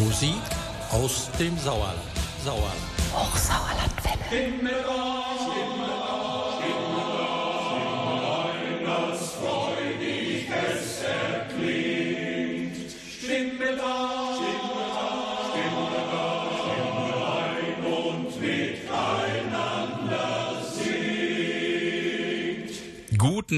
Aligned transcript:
Musik 0.00 0.40
aus 0.90 1.30
dem 1.38 1.58
Sauerland. 1.58 1.98
Sauerland. 2.42 2.80
Hochsauerlandwelle. 3.12 5.79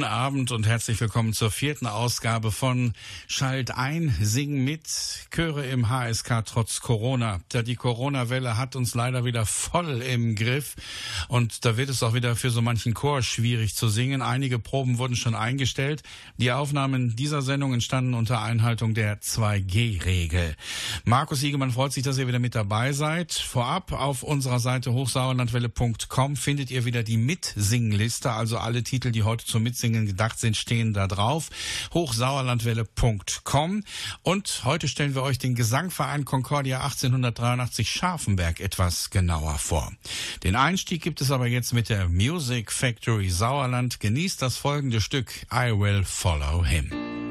Guten 0.03 0.14
Abend 0.14 0.50
und 0.50 0.66
herzlich 0.66 1.00
willkommen 1.00 1.32
zur 1.32 1.53
vierten 1.53 1.87
Ausgabe 1.87 2.50
von 2.50 2.93
Schalt 3.29 3.71
ein, 3.71 4.13
Sing 4.21 4.64
mit, 4.64 4.82
Chöre 5.31 5.64
im 5.67 5.90
HSK 5.90 6.44
trotz 6.44 6.81
Corona. 6.81 7.39
Da 7.50 7.63
die 7.63 7.77
Corona-Welle 7.77 8.57
hat 8.57 8.75
uns 8.75 8.96
leider 8.96 9.25
wieder 9.25 9.46
voll 9.46 10.03
im 10.03 10.35
Griff 10.35 10.75
und 11.29 11.64
da 11.64 11.77
wird 11.77 11.89
es 11.89 12.03
auch 12.03 12.14
wieder 12.14 12.35
für 12.35 12.50
so 12.50 12.63
manchen 12.63 12.94
Chor 12.94 13.22
schwierig 13.22 13.77
zu 13.77 13.86
singen. 13.86 14.22
Einige 14.22 14.58
Proben 14.58 14.99
wurden 14.99 15.14
schon 15.14 15.36
eingestellt. 15.36 16.03
Die 16.36 16.50
Aufnahmen 16.50 17.14
dieser 17.14 17.41
Sendung 17.41 17.72
entstanden 17.72 18.14
unter 18.14 18.43
Einhaltung 18.43 18.94
der 18.94 19.21
2G-Regel. 19.21 20.57
Markus 21.05 21.44
Iegemann 21.44 21.71
freut 21.71 21.93
sich, 21.93 22.03
dass 22.03 22.19
ihr 22.19 22.27
wieder 22.27 22.41
mit 22.41 22.57
dabei 22.57 22.93
seid. 22.93 23.35
Vorab 23.35 23.93
auf 23.93 24.25
unserer 24.25 24.58
Seite 24.58 24.93
hochsauerlandwelle.com 24.93 26.35
findet 26.35 26.72
ihr 26.72 26.85
wieder 26.85 27.05
die 27.05 27.19
Mitsingliste, 27.19 28.32
also 28.32 28.58
alle 28.58 28.82
Titel, 28.82 29.13
die 29.13 29.22
heute 29.22 29.46
zum 29.46 29.63
Mitsingen 29.63 29.92
gedacht 29.93 30.39
sind, 30.39 30.57
stehen 30.57 30.93
da 30.93 31.07
drauf. 31.07 31.51
Hochsauerlandwelle.com. 31.95 33.84
Und 34.23 34.61
heute 34.64 34.89
stellen 34.89 35.14
wir 35.14 35.23
euch 35.23 35.39
den 35.39 35.55
Gesangverein 35.55 36.25
Concordia 36.25 36.83
1883 36.83 37.89
Scharfenberg 37.89 38.61
etwas 38.61 39.11
genauer 39.11 39.58
vor. 39.58 39.92
Den 40.42 40.56
Einstieg 40.56 41.03
gibt 41.03 41.20
es 41.20 41.31
aber 41.31 41.47
jetzt 41.47 41.72
mit 41.72 41.89
der 41.89 42.08
Music 42.08 42.72
Factory 42.72 43.31
Sauerland. 43.31 44.00
Genießt 44.00 44.42
das 44.42 44.56
folgende 44.56 45.00
Stück 45.00 45.33
I 45.53 45.72
Will 45.78 46.05
Follow 46.05 46.64
Him. 46.64 47.22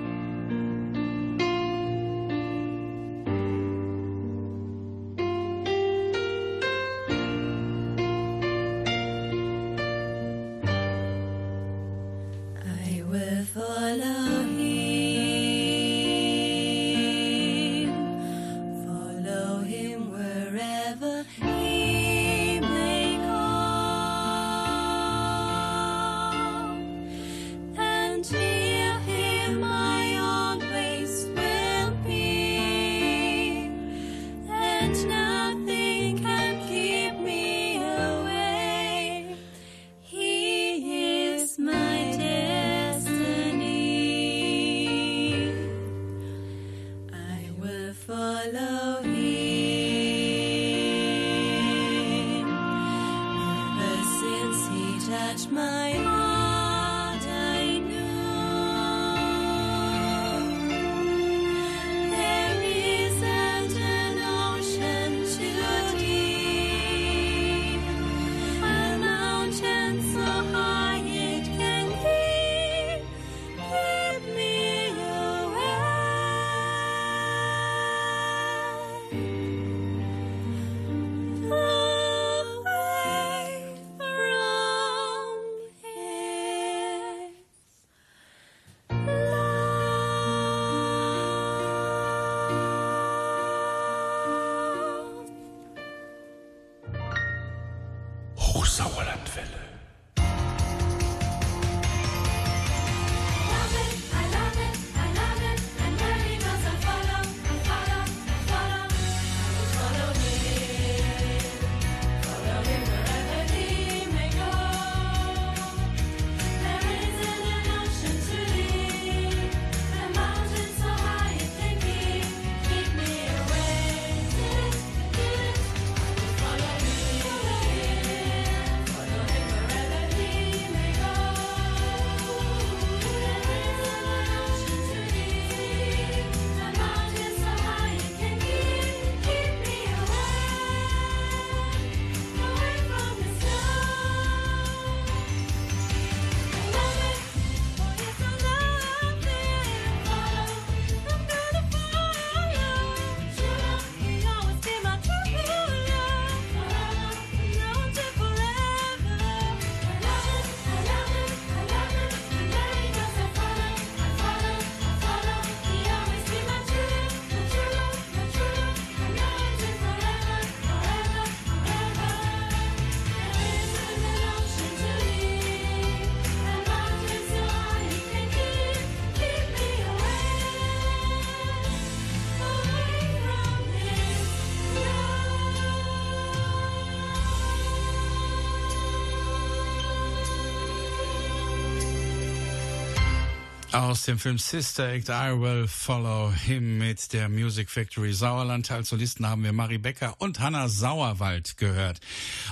Aus 193.81 194.04
dem 194.04 194.19
Film 194.19 194.38
Sister 194.38 194.89
Act 194.89 195.10
I 195.10 195.31
Will 195.42 195.68
Follow 195.68 196.31
Him 196.31 196.78
mit 196.78 197.13
der 197.13 197.30
Music 197.30 197.68
Factory 197.68 198.13
Sauerland. 198.13 198.69
Als 198.69 198.89
Solisten 198.89 199.28
haben 199.28 199.44
wir 199.44 199.54
Marie 199.54 199.80
Becker 199.80 200.13
und 200.19 200.39
Hanna 200.39 200.69
Sauerwald 200.69 201.57
gehört. 201.57 202.00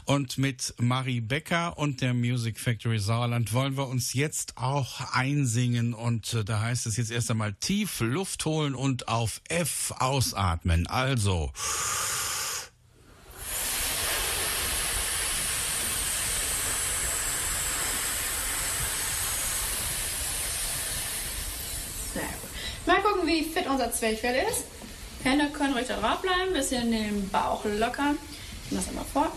Und 0.05 0.39
mit 0.39 0.73
Marie 0.79 1.21
Becker 1.21 1.77
und 1.77 2.01
der 2.01 2.15
Music 2.15 2.59
Factory 2.59 2.97
Sauerland 2.97 3.53
wollen 3.53 3.77
wir 3.77 3.87
uns 3.87 4.15
jetzt 4.15 4.57
auch 4.57 5.01
einsingen. 5.13 5.93
Und 5.93 6.33
äh, 6.33 6.43
da 6.43 6.61
heißt 6.61 6.87
es 6.87 6.97
jetzt 6.97 7.11
erst 7.11 7.29
einmal 7.29 7.53
tief 7.53 7.99
Luft 7.99 8.45
holen 8.45 8.73
und 8.73 9.07
auf 9.07 9.39
F 9.49 9.93
ausatmen. 9.99 10.87
Also. 10.87 11.51
Sehr 22.13 22.23
gut. 22.23 22.49
Mal 22.87 23.01
gucken, 23.01 23.18
wie 23.29 23.43
fit 23.43 23.67
unser 23.69 23.91
Zwerchfell 23.91 24.43
ist. 24.49 24.65
Hände 25.23 25.49
können 25.51 25.73
ruhig 25.73 25.87
da 25.87 25.97
drauf 25.97 26.21
bleiben, 26.21 26.53
bisschen 26.53 26.91
den 26.91 27.29
Bauch 27.29 27.63
lockern. 27.63 28.17
Ich 28.65 28.71
mache 28.71 28.83
das 28.83 28.89
einmal 28.89 29.05
vor. 29.13 29.31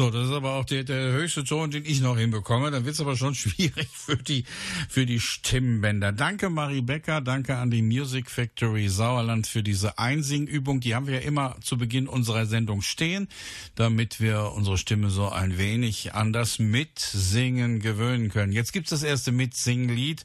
So, 0.00 0.08
das 0.08 0.28
ist 0.28 0.32
aber 0.32 0.54
auch 0.54 0.64
der, 0.64 0.82
der 0.82 1.12
höchste 1.12 1.44
Ton, 1.44 1.70
den 1.70 1.84
ich 1.84 2.00
noch 2.00 2.16
hinbekomme. 2.16 2.70
Dann 2.70 2.86
wird's 2.86 3.02
aber 3.02 3.18
schon 3.18 3.34
schwierig 3.34 3.86
für 3.92 4.16
die, 4.16 4.44
für 4.88 5.04
die 5.04 5.20
Stimmbänder. 5.20 6.10
Danke 6.10 6.48
Marie 6.48 6.80
Becker, 6.80 7.20
danke 7.20 7.58
an 7.58 7.70
die 7.70 7.82
Music 7.82 8.30
Factory 8.30 8.88
Sauerland 8.88 9.46
für 9.46 9.62
diese 9.62 9.98
Einsingübung. 9.98 10.80
Die 10.80 10.94
haben 10.94 11.06
wir 11.06 11.16
ja 11.16 11.20
immer 11.20 11.56
zu 11.60 11.76
Beginn 11.76 12.08
unserer 12.08 12.46
Sendung 12.46 12.80
stehen, 12.80 13.28
damit 13.74 14.22
wir 14.22 14.52
unsere 14.54 14.78
Stimme 14.78 15.10
so 15.10 15.28
ein 15.28 15.58
wenig 15.58 16.14
an 16.14 16.32
das 16.32 16.58
Mitsingen 16.58 17.80
gewöhnen 17.80 18.30
können. 18.30 18.52
Jetzt 18.52 18.72
gibt's 18.72 18.88
das 18.88 19.02
erste 19.02 19.32
Mitsinglied. 19.32 20.24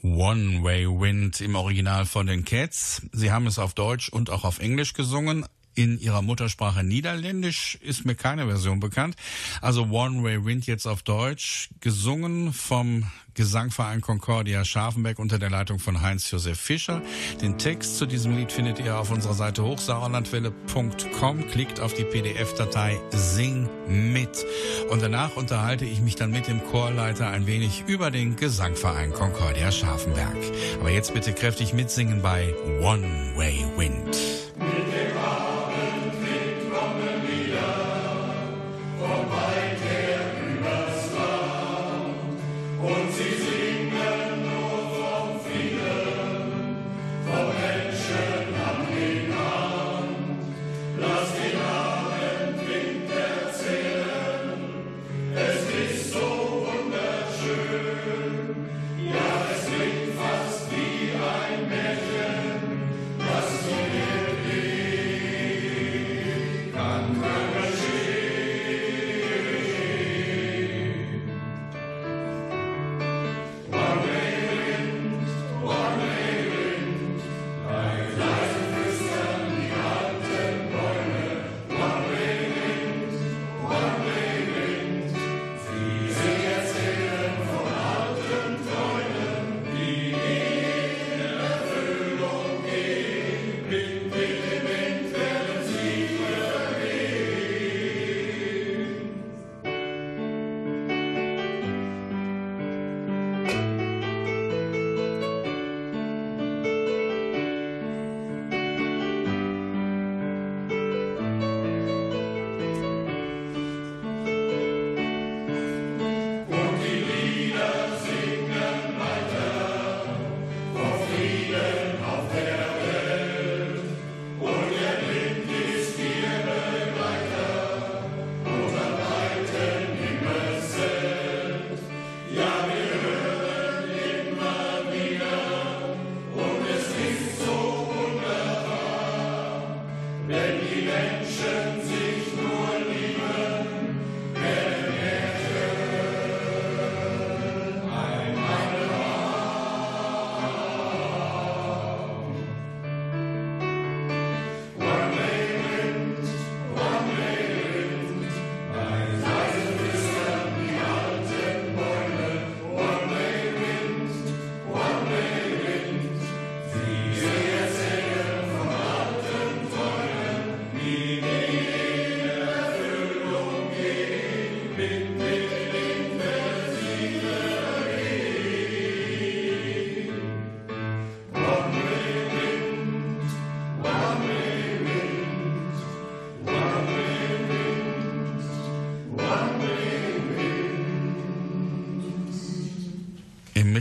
One 0.00 0.62
Way 0.62 0.86
Wind 0.86 1.40
im 1.40 1.56
Original 1.56 2.06
von 2.06 2.28
den 2.28 2.44
Cats. 2.44 3.02
Sie 3.10 3.32
haben 3.32 3.48
es 3.48 3.58
auf 3.58 3.74
Deutsch 3.74 4.10
und 4.10 4.30
auch 4.30 4.44
auf 4.44 4.60
Englisch 4.60 4.92
gesungen 4.92 5.44
in 5.78 6.00
ihrer 6.00 6.22
Muttersprache 6.22 6.82
Niederländisch 6.82 7.78
ist 7.80 8.04
mir 8.04 8.16
keine 8.16 8.46
Version 8.46 8.80
bekannt. 8.80 9.14
Also 9.62 9.84
One 9.84 10.24
Way 10.24 10.44
Wind 10.44 10.66
jetzt 10.66 10.86
auf 10.86 11.04
Deutsch, 11.04 11.70
gesungen 11.80 12.52
vom 12.52 13.04
Gesangverein 13.34 14.00
Concordia 14.00 14.64
Scharfenberg 14.64 15.20
unter 15.20 15.38
der 15.38 15.50
Leitung 15.50 15.78
von 15.78 16.02
Heinz-Josef 16.02 16.58
Fischer. 16.58 17.00
Den 17.40 17.58
Text 17.58 17.96
zu 17.96 18.06
diesem 18.06 18.36
Lied 18.36 18.50
findet 18.50 18.80
ihr 18.80 18.98
auf 18.98 19.12
unserer 19.12 19.34
Seite 19.34 19.62
hochsauerlandwelle.com. 19.62 21.46
Klickt 21.46 21.78
auf 21.78 21.94
die 21.94 22.02
PDF-Datei 22.02 22.98
Sing 23.12 23.68
mit. 23.86 24.44
Und 24.90 25.00
danach 25.00 25.36
unterhalte 25.36 25.84
ich 25.84 26.00
mich 26.00 26.16
dann 26.16 26.32
mit 26.32 26.48
dem 26.48 26.60
Chorleiter 26.64 27.28
ein 27.28 27.46
wenig 27.46 27.84
über 27.86 28.10
den 28.10 28.34
Gesangverein 28.34 29.12
Concordia 29.12 29.70
Scharfenberg. 29.70 30.36
Aber 30.80 30.90
jetzt 30.90 31.14
bitte 31.14 31.32
kräftig 31.32 31.72
mitsingen 31.72 32.20
bei 32.20 32.52
One 32.80 33.36
Way 33.36 33.64
Wind. 33.76 35.07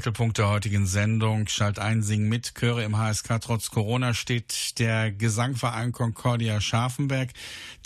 Mittelpunkt 0.08 0.38
der 0.38 0.48
heutigen 0.48 0.88
Sendung 0.88 1.50
Schalt 1.50 1.80
ein, 1.80 2.02
sing 2.02 2.30
mit, 2.30 2.56
Chöre 2.56 2.86
im 2.86 2.98
HSK. 2.98 3.42
Trotz 3.42 3.72
Corona 3.72 4.14
steht 4.14 4.80
der 4.80 5.12
Gesangverein 5.12 5.92
Concordia 5.92 6.62
Scharfenberg. 6.62 7.32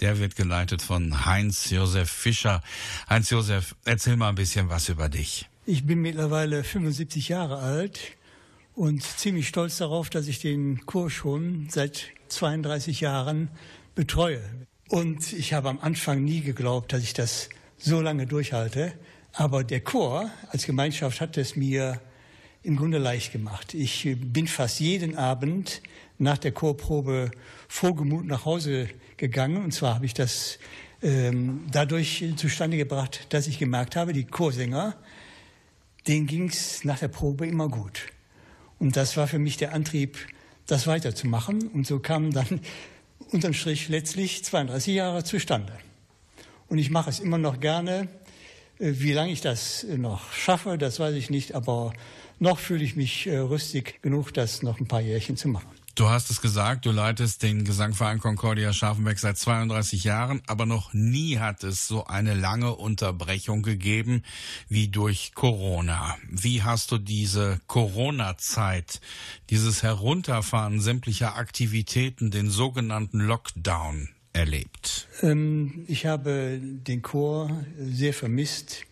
Der 0.02 0.20
wird 0.20 0.36
geleitet 0.36 0.84
von 0.84 1.26
Heinz-Josef 1.26 2.12
Fischer. 2.12 2.62
Heinz-Josef, 3.10 3.76
erzähl 3.86 4.18
mal 4.18 4.30
ein 4.30 4.36
bisschen 4.36 4.70
was 4.70 4.88
über 4.88 5.10
dich. 5.10 5.50
Ich 5.66 5.88
bin 5.88 6.00
mittlerweile 6.04 6.64
75 6.64 7.28
Jahre 7.30 7.58
alt 7.58 8.00
und 8.76 9.02
ziemlich 9.02 9.48
stolz 9.48 9.78
darauf, 9.78 10.12
dass 10.12 10.28
ich 10.28 10.38
den 10.38 10.86
Chor 10.86 11.10
schon 11.10 11.70
seit 11.72 12.04
32 12.28 13.02
Jahren 13.02 13.50
betreue. 13.96 14.44
Und 14.90 15.34
ich 15.34 15.54
habe 15.54 15.70
am 15.70 15.80
Anfang 15.80 16.24
nie 16.24 16.42
geglaubt, 16.42 16.94
dass 16.94 17.02
ich 17.02 17.16
das 17.16 17.50
so 17.80 18.00
lange 18.00 18.28
durchhalte. 18.28 18.94
Aber 19.34 19.64
der 19.64 19.82
Chor 19.82 20.30
als 20.50 20.68
Gemeinschaft 20.68 21.20
hat 21.20 21.36
es 21.38 21.56
mir 21.56 22.00
im 22.64 22.76
Grunde 22.76 22.98
leicht 22.98 23.32
gemacht. 23.32 23.74
Ich 23.74 24.16
bin 24.20 24.48
fast 24.48 24.80
jeden 24.80 25.16
Abend 25.16 25.82
nach 26.18 26.38
der 26.38 26.52
Chorprobe 26.52 27.32
frohgemut 27.68 28.26
nach 28.26 28.46
Hause 28.46 28.88
gegangen. 29.18 29.64
Und 29.64 29.72
zwar 29.72 29.96
habe 29.96 30.06
ich 30.06 30.14
das 30.14 30.60
ähm, 31.02 31.66
dadurch 31.72 32.24
zustande 32.36 32.78
gebracht, 32.78 33.26
dass 33.30 33.48
ich 33.48 33.58
gemerkt 33.58 33.96
habe, 33.96 34.14
die 34.14 34.26
Chorsänger, 34.26 34.96
denen 36.08 36.28
ging 36.28 36.50
es 36.50 36.84
nach 36.84 37.00
der 37.00 37.08
Probe 37.08 37.48
immer 37.48 37.70
gut. 37.70 38.08
Und 38.78 38.96
das 38.96 39.18
war 39.18 39.28
für 39.28 39.40
mich 39.40 39.58
der 39.58 39.74
Antrieb, 39.74 40.18
das 40.68 40.86
weiterzumachen. 40.86 41.68
Und 41.70 41.88
so 41.88 42.00
kamen 42.00 42.32
dann 42.32 42.62
unterm 43.32 43.54
Strich 43.54 43.90
letztlich 43.90 44.44
32 44.44 44.94
Jahre 44.94 45.24
zustande. 45.24 45.74
Und 46.68 46.78
ich 46.78 46.92
mache 46.92 47.10
es 47.10 47.20
immer 47.20 47.38
noch 47.40 47.60
gerne. 47.60 48.08
Wie 48.78 49.14
lange 49.14 49.32
ich 49.32 49.42
das 49.42 49.84
noch 49.84 50.32
schaffe, 50.34 50.78
das 50.78 51.00
weiß 51.00 51.14
ich 51.16 51.30
nicht, 51.30 51.54
aber 51.54 51.94
noch 52.42 52.60
fühle 52.60 52.84
ich 52.84 52.96
mich 52.96 53.28
rüstig 53.28 54.02
genug, 54.02 54.34
das 54.34 54.64
noch 54.64 54.80
ein 54.80 54.88
paar 54.88 55.02
Jährchen 55.02 55.38
zu 55.38 55.48
machen. 55.48 55.70
Du 55.96 56.10
hast 56.10 56.32
es 56.32 56.42
gesagt, 56.42 56.86
du 56.86 56.92
leitest 56.92 57.44
den 57.44 57.66
Gesangverein 57.66 58.20
Concordia 58.20 58.72
Scharfenberg 58.72 59.20
seit 59.20 59.38
32 59.38 60.06
Jahren, 60.06 60.42
aber 60.48 60.66
noch 60.66 60.94
nie 60.94 61.38
hat 61.38 61.66
es 61.66 61.86
so 61.86 62.06
eine 62.06 62.34
lange 62.34 62.76
Unterbrechung 62.76 63.62
gegeben 63.62 64.24
wie 64.70 64.88
durch 64.88 65.34
Corona. 65.36 66.16
Wie 66.30 66.64
hast 66.64 66.92
du 66.92 66.98
diese 66.98 67.60
Corona-Zeit, 67.68 69.02
dieses 69.50 69.84
Herunterfahren 69.84 70.80
sämtlicher 70.80 71.36
Aktivitäten, 71.36 72.32
den 72.32 72.50
sogenannten 72.50 73.20
Lockdown 73.20 74.10
erlebt? 74.32 75.10
Ähm, 75.22 75.84
ich 75.88 76.06
habe 76.06 76.58
den 76.62 77.02
Chor 77.02 77.66
sehr 77.78 78.14
vermisst, 78.14 78.86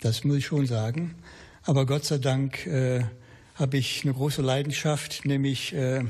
das 0.00 0.22
muss 0.22 0.36
ich 0.36 0.46
schon 0.46 0.66
sagen. 0.66 1.16
Aber 1.66 1.86
Gott 1.86 2.04
sei 2.04 2.18
Dank 2.18 2.66
äh, 2.66 3.04
habe 3.54 3.78
ich 3.78 4.04
eine 4.04 4.12
große 4.12 4.42
Leidenschaft, 4.42 5.24
nämlich 5.24 5.72
äh, 5.72 6.04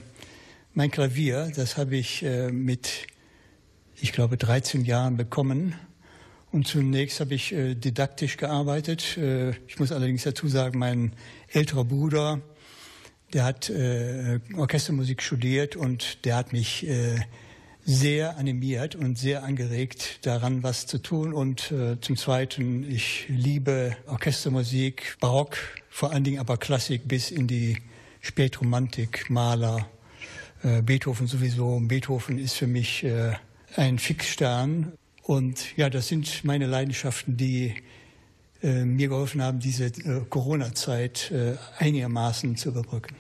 mein 0.73 0.91
Klavier. 0.91 1.53
Das 1.55 1.77
habe 1.77 1.95
ich 1.95 2.25
äh, 2.25 2.51
mit, 2.51 3.07
ich 3.95 4.13
glaube, 4.13 4.37
13 4.37 4.85
Jahren 4.85 5.17
bekommen. 5.17 5.77
Und 6.51 6.67
zunächst 6.67 7.21
habe 7.21 7.35
ich 7.35 7.53
äh, 7.53 7.77
didaktisch 7.77 8.37
gearbeitet. 8.37 9.17
Äh, 9.17 9.51
ich 9.69 9.79
muss 9.79 9.93
allerdings 9.93 10.25
dazu 10.25 10.49
sagen, 10.49 10.77
mein 10.81 11.13
älterer 11.47 11.85
Bruder, 11.85 12.41
der 13.33 13.45
hat 13.45 13.71
äh, 13.71 14.41
Orchestermusik 14.57 15.23
studiert 15.23 15.77
und 15.77 16.25
der 16.25 16.35
hat 16.35 16.53
mich 16.53 16.85
äh, 16.89 17.21
sehr 17.85 18.39
animiert 18.39 18.95
und 18.95 19.19
sehr 19.19 19.43
angeregt, 19.43 20.21
daran 20.23 20.63
was 20.63 20.87
zu 20.87 20.99
tun. 20.99 21.33
Und 21.33 21.71
äh, 21.71 22.01
zum 22.01 22.17
Zweiten, 22.17 22.91
ich 22.91 23.27
liebe 23.29 23.97
Orchestermusik, 24.07 25.17
Barock, 25.21 25.57
vor 25.91 26.11
allen 26.13 26.25
Dingen 26.25 26.41
aber 26.41 26.57
Klassik 26.57 27.07
bis 27.07 27.31
in 27.31 27.47
die 27.47 27.79
Spätromantik, 28.21 29.29
Maler, 29.29 29.87
äh, 30.63 30.81
Beethoven 30.83 31.27
sowieso. 31.27 31.79
Beethoven 31.81 32.39
ist 32.39 32.55
für 32.55 32.67
mich 32.67 33.05
äh, 33.05 33.33
ein 33.77 33.99
Fixstern. 33.99 34.93
Und 35.23 35.77
ja, 35.77 35.91
das 35.91 36.09
sind 36.09 36.45
meine 36.45 36.67
Leidenschaften, 36.67 37.37
die 37.37 37.75
äh, 38.63 38.85
mir 38.85 39.09
geholfen 39.09 39.43
haben, 39.43 39.61
diese 39.61 39.87
äh, 39.87 40.25
Corona-Zeit 40.29 41.31
äh, 41.31 41.57
einigermaßen 41.79 42.57
zu 42.57 42.71
überbrücken. 42.71 43.17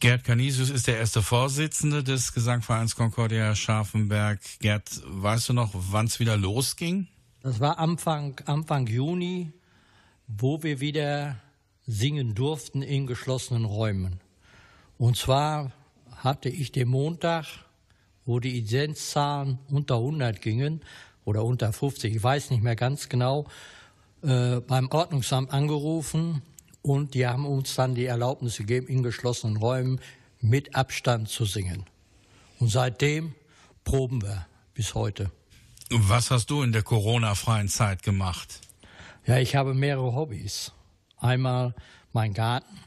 Gerd 0.00 0.22
Canisius 0.22 0.70
ist 0.70 0.86
der 0.86 0.96
erste 0.96 1.22
Vorsitzende 1.22 2.04
des 2.04 2.32
Gesangvereins 2.32 2.94
Concordia 2.94 3.56
Scharfenberg. 3.56 4.38
Gerd, 4.60 4.88
weißt 5.04 5.48
du 5.48 5.52
noch, 5.54 5.72
wann 5.74 6.06
es 6.06 6.20
wieder 6.20 6.36
losging? 6.36 7.08
Das 7.42 7.58
war 7.58 7.78
Anfang, 7.80 8.40
Anfang 8.46 8.86
Juni, 8.86 9.50
wo 10.28 10.62
wir 10.62 10.78
wieder 10.78 11.36
singen 11.86 12.36
durften 12.36 12.82
in 12.82 13.08
geschlossenen 13.08 13.64
Räumen. 13.64 14.20
Und 14.98 15.16
zwar 15.16 15.72
hatte 16.16 16.48
ich 16.48 16.70
den 16.70 16.88
Montag, 16.88 17.46
wo 18.24 18.38
die 18.38 18.58
Inzidenzzahlen 18.58 19.58
unter 19.68 19.96
100 19.96 20.40
gingen 20.40 20.80
oder 21.24 21.42
unter 21.42 21.72
50, 21.72 22.14
ich 22.14 22.22
weiß 22.22 22.50
nicht 22.50 22.62
mehr 22.62 22.76
ganz 22.76 23.08
genau, 23.08 23.46
äh, 24.22 24.60
beim 24.60 24.90
Ordnungsamt 24.90 25.52
angerufen 25.52 26.42
und 26.82 27.14
die 27.14 27.26
haben 27.26 27.46
uns 27.46 27.74
dann 27.74 27.94
die 27.94 28.06
Erlaubnis 28.06 28.56
gegeben, 28.56 28.86
in 28.86 29.02
geschlossenen 29.02 29.56
Räumen 29.56 30.00
mit 30.40 30.74
Abstand 30.74 31.28
zu 31.28 31.44
singen. 31.44 31.84
Und 32.60 32.68
seitdem 32.68 33.34
proben 33.84 34.22
wir 34.22 34.46
bis 34.74 34.94
heute. 34.94 35.30
Was 35.90 36.30
hast 36.30 36.50
du 36.50 36.62
in 36.62 36.72
der 36.72 36.82
Corona-freien 36.82 37.68
Zeit 37.68 38.02
gemacht? 38.02 38.60
Ja, 39.26 39.38
ich 39.38 39.56
habe 39.56 39.74
mehrere 39.74 40.14
Hobbys. 40.14 40.72
Einmal 41.18 41.74
mein 42.12 42.34
Garten, 42.34 42.78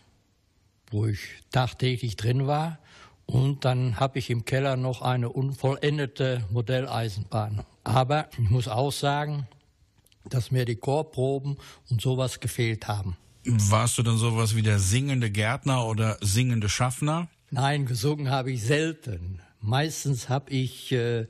wo 0.90 1.06
ich 1.06 1.20
tagtäglich 1.52 2.16
drin 2.16 2.48
war. 2.48 2.80
Und 3.26 3.66
dann 3.66 4.00
habe 4.00 4.20
ich 4.20 4.30
im 4.30 4.46
Keller 4.46 4.76
noch 4.76 5.02
eine 5.02 5.30
unvollendete 5.30 6.46
Modelleisenbahn. 6.50 7.64
Aber 7.84 8.30
ich 8.34 8.50
muss 8.50 8.68
auch 8.68 8.92
sagen, 8.92 9.48
dass 10.26 10.52
mir 10.52 10.66
die 10.66 10.76
Chorproben 10.76 11.58
und 11.90 12.02
sowas 12.02 12.40
gefehlt 12.40 12.88
haben. 12.88 13.18
Warst 13.46 13.98
du 13.98 14.04
dann 14.04 14.18
sowas 14.18 14.56
wie 14.56 14.62
der 14.62 14.80
singende 14.80 15.32
Gärtner 15.32 15.86
oder 15.88 16.18
singende 16.22 16.70
Schaffner? 16.70 17.28
Nein, 17.50 17.86
gesungen 17.86 18.30
habe 18.30 18.52
ich 18.52 18.64
selten. 18.64 19.40
Meistens 19.60 20.30
habe 20.30 20.52
ich 20.52 20.92
äh, 20.92 21.28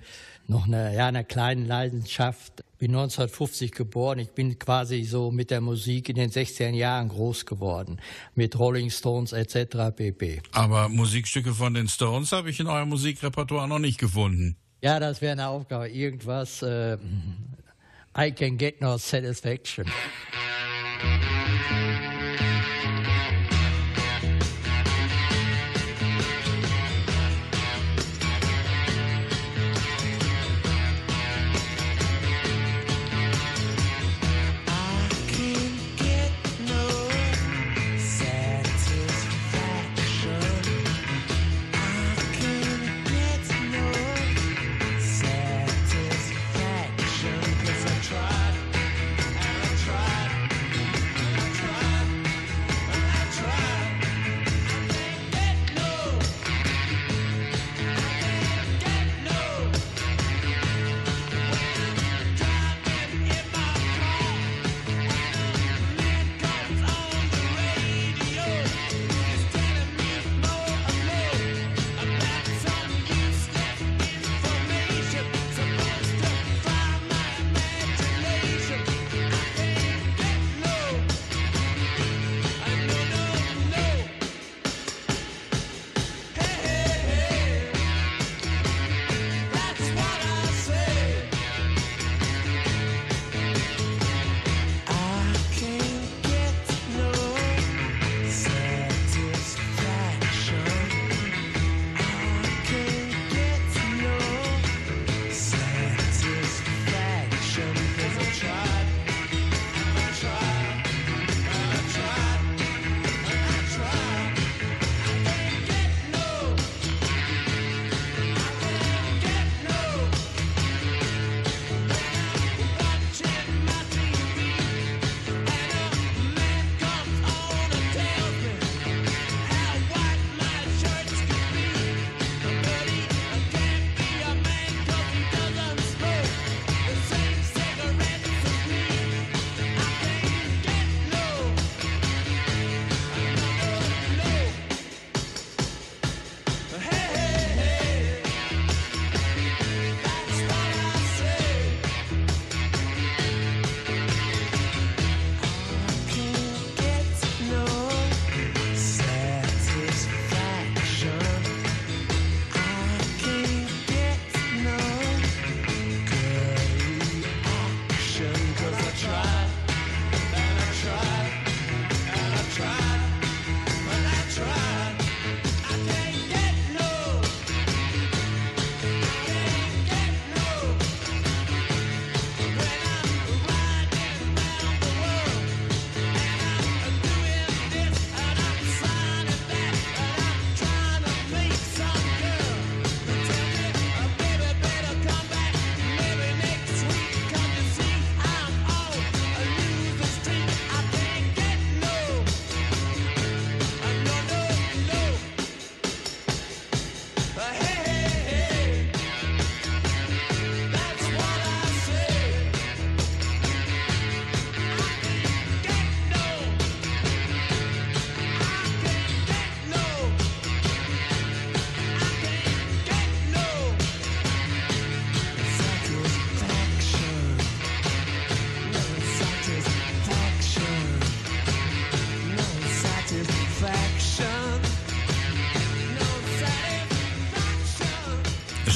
noch 0.48 0.66
eine, 0.66 0.96
ja, 0.96 1.08
eine 1.08 1.24
kleine 1.24 1.66
Leidenschaft. 1.66 2.64
Bin 2.78 2.92
1950 2.92 3.72
geboren. 3.72 4.20
Ich 4.20 4.32
bin 4.32 4.58
quasi 4.58 5.04
so 5.04 5.32
mit 5.32 5.52
der 5.52 5.62
Musik 5.62 6.10
in 6.10 6.16
den 6.16 6.30
16 6.30 6.74
Jahren 6.74 7.10
groß 7.10 7.46
geworden. 7.46 8.00
Mit 8.36 8.58
Rolling 8.58 8.90
Stones 8.90 9.34
etc. 9.34 9.96
pp. 9.96 10.42
Aber 10.52 10.90
Musikstücke 10.90 11.54
von 11.54 11.74
den 11.74 11.88
Stones 11.88 12.32
habe 12.32 12.50
ich 12.50 12.60
in 12.60 12.68
eurem 12.68 12.90
Musikrepertoire 12.90 13.68
noch 13.68 13.80
nicht 13.80 14.00
gefunden. 14.00 14.58
Ja, 14.82 15.00
das 15.00 15.22
wäre 15.22 15.34
eine 15.34 15.48
Aufgabe. 15.48 15.90
Irgendwas. 15.90 16.62
Äh, 16.62 16.98
I 18.18 18.32
can 18.32 18.58
get 18.58 18.82
no 18.82 18.98
satisfaction. 18.98 19.86
Thank 21.04 22.22
you. 22.22 22.31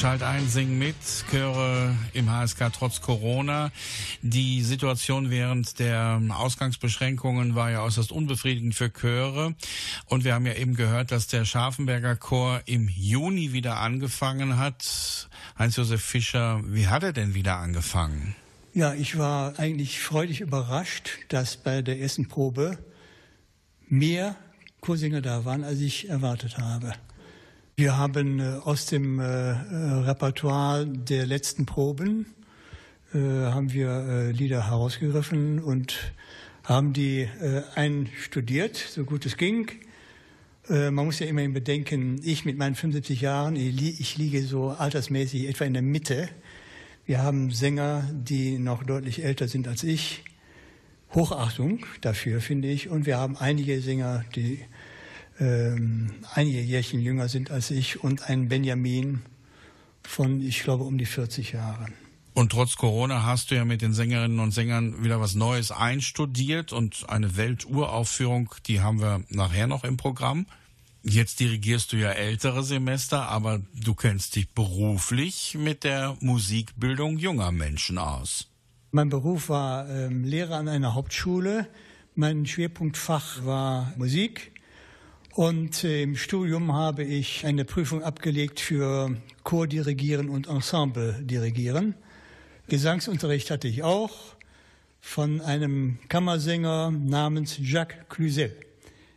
Schalt 0.06 0.22
ein, 0.22 0.48
sing 0.48 0.78
mit, 0.78 0.96
Chöre 1.32 1.96
im 2.14 2.30
HSK 2.30 2.72
trotz 2.72 3.02
Corona. 3.02 3.72
Die 4.22 4.62
Situation 4.62 5.32
während 5.32 5.80
der 5.80 6.22
Ausgangsbeschränkungen 6.30 7.56
war 7.56 7.72
ja 7.72 7.82
äußerst 7.82 8.12
unbefriedigend 8.12 8.76
für 8.76 8.94
Chöre. 8.94 9.56
Und 10.06 10.24
wir 10.24 10.36
haben 10.36 10.46
ja 10.46 10.54
eben 10.54 10.76
gehört, 10.76 11.12
dass 11.12 11.26
der 11.26 11.44
Scharfenberger 11.44 12.18
Chor 12.18 12.62
im 12.68 12.88
Juni 12.88 13.52
wieder 13.52 13.78
angefangen 13.78 14.60
hat. 14.60 15.28
Heinz-Josef 15.58 16.04
Fischer, 16.04 16.62
wie 16.68 16.88
hat 16.88 17.02
er 17.02 17.12
denn 17.12 17.34
wieder 17.34 17.58
angefangen? 17.58 18.36
Ja, 18.76 18.94
ich 18.94 19.18
war 19.18 19.58
eigentlich 19.58 20.00
freudig 20.00 20.42
überrascht, 20.42 21.18
dass 21.30 21.58
bei 21.58 21.82
der 21.82 22.00
ersten 22.00 22.28
Probe 22.28 22.78
mehr 23.90 24.36
Chorsänger 24.82 25.22
da 25.22 25.46
waren, 25.46 25.64
als 25.64 25.80
ich 25.80 26.10
erwartet 26.10 26.60
habe. 26.60 26.94
Wir 27.78 27.98
haben 27.98 28.40
äh, 28.40 28.60
aus 28.64 28.86
dem 28.86 29.20
äh, 29.20 29.24
äh, 29.24 29.56
Repertoire 30.06 30.88
der 30.88 31.26
letzten 31.26 31.66
Proben 31.66 32.28
haben 33.14 33.72
wir 33.72 34.34
Lieder 34.34 34.68
herausgegriffen 34.68 35.64
und 35.64 36.12
haben 36.66 36.92
die 36.92 37.30
einstudiert, 37.74 38.76
so 38.76 39.06
gut 39.06 39.26
es 39.26 39.38
ging. 39.38 39.72
Man 40.68 40.94
muss 40.96 41.20
ja 41.20 41.28
immerhin 41.28 41.54
bedenken, 41.54 42.20
ich 42.26 42.44
mit 42.44 42.58
meinen 42.58 42.76
75 42.76 43.22
Jahren, 43.22 43.56
ich, 43.56 43.74
li 43.74 43.96
ich 44.00 44.18
liege 44.18 44.44
so 44.44 44.72
altersmäßig 44.72 45.48
etwa 45.48 45.64
in 45.64 45.72
der 45.72 45.82
Mitte. 45.82 46.28
Wir 47.06 47.24
haben 47.24 47.52
Sänger, 47.52 48.04
die 48.12 48.60
noch 48.60 48.84
deutlich 48.84 49.24
älter 49.24 49.48
sind 49.48 49.70
als 49.70 49.86
ich. 49.86 50.26
Hochachtung 51.14 51.86
dafür, 52.02 52.42
finde 52.42 52.68
ich. 52.68 52.90
Und 52.90 53.06
wir 53.06 53.18
haben 53.18 53.38
einige 53.38 53.80
Sänger, 53.80 54.26
die 54.36 54.60
einige 55.40 56.62
Jährchen 56.62 57.00
jünger 57.00 57.28
sind 57.28 57.52
als 57.52 57.72
ich 57.72 58.04
und 58.04 58.30
einen 58.30 58.48
Benjamin 58.48 59.22
von, 60.04 60.42
ich 60.42 60.64
glaube, 60.64 60.84
um 60.84 60.98
die 60.98 61.06
40 61.06 61.52
Jahren. 61.52 61.94
Und 62.34 62.52
trotz 62.52 62.76
Corona 62.76 63.24
hast 63.24 63.50
du 63.50 63.56
ja 63.56 63.64
mit 63.64 63.82
den 63.82 63.94
Sängerinnen 63.94 64.40
und 64.40 64.52
Sängern 64.52 65.04
wieder 65.04 65.22
was 65.22 65.36
Neues 65.36 65.72
einstudiert 65.72 66.74
und 66.74 67.10
eine 67.10 67.38
Welturaufführung, 67.38 68.54
die 68.68 68.82
haben 68.82 69.00
wir 69.00 69.24
nachher 69.30 69.68
noch 69.68 69.86
im 69.86 69.96
Programm. 69.96 70.46
Jetzt 71.02 71.40
dirigierst 71.40 71.94
du 71.94 71.98
ja 71.98 72.12
ältere 72.12 72.64
Semester, 72.64 73.30
aber 73.30 73.62
du 73.74 73.94
kennst 73.94 74.36
dich 74.36 74.50
beruflich 74.50 75.56
mit 75.58 75.84
der 75.84 76.18
Musikbildung 76.20 77.18
junger 77.20 77.52
Menschen 77.52 77.98
aus. 77.98 78.48
Mein 78.92 79.10
Beruf 79.10 79.48
war 79.48 79.90
ähm, 79.90 80.24
Lehrer 80.24 80.56
an 80.56 80.68
einer 80.68 80.94
Hauptschule. 80.94 81.68
Mein 82.16 82.46
Schwerpunktfach 82.46 83.46
war 83.46 83.94
Musik. 83.98 84.52
Und 85.36 85.84
äh, 85.84 86.02
im 86.02 86.16
Studium 86.16 86.72
habe 86.72 87.04
ich 87.04 87.46
eine 87.46 87.66
Prüfung 87.66 88.02
abgelegt 88.02 88.62
für 88.62 89.18
Chordirigieren 89.44 90.30
und 90.30 90.48
Ensemble 90.48 91.22
dirigieren. 91.22 91.94
Gesangsunterricht 92.70 93.52
hatte 93.52 93.68
ich 93.68 93.84
auch 93.84 94.14
von 95.02 95.42
einem 95.42 96.00
Kammersänger 96.08 96.90
namens 96.92 97.60
Jacques 97.62 97.98
Cluzel. 98.08 98.56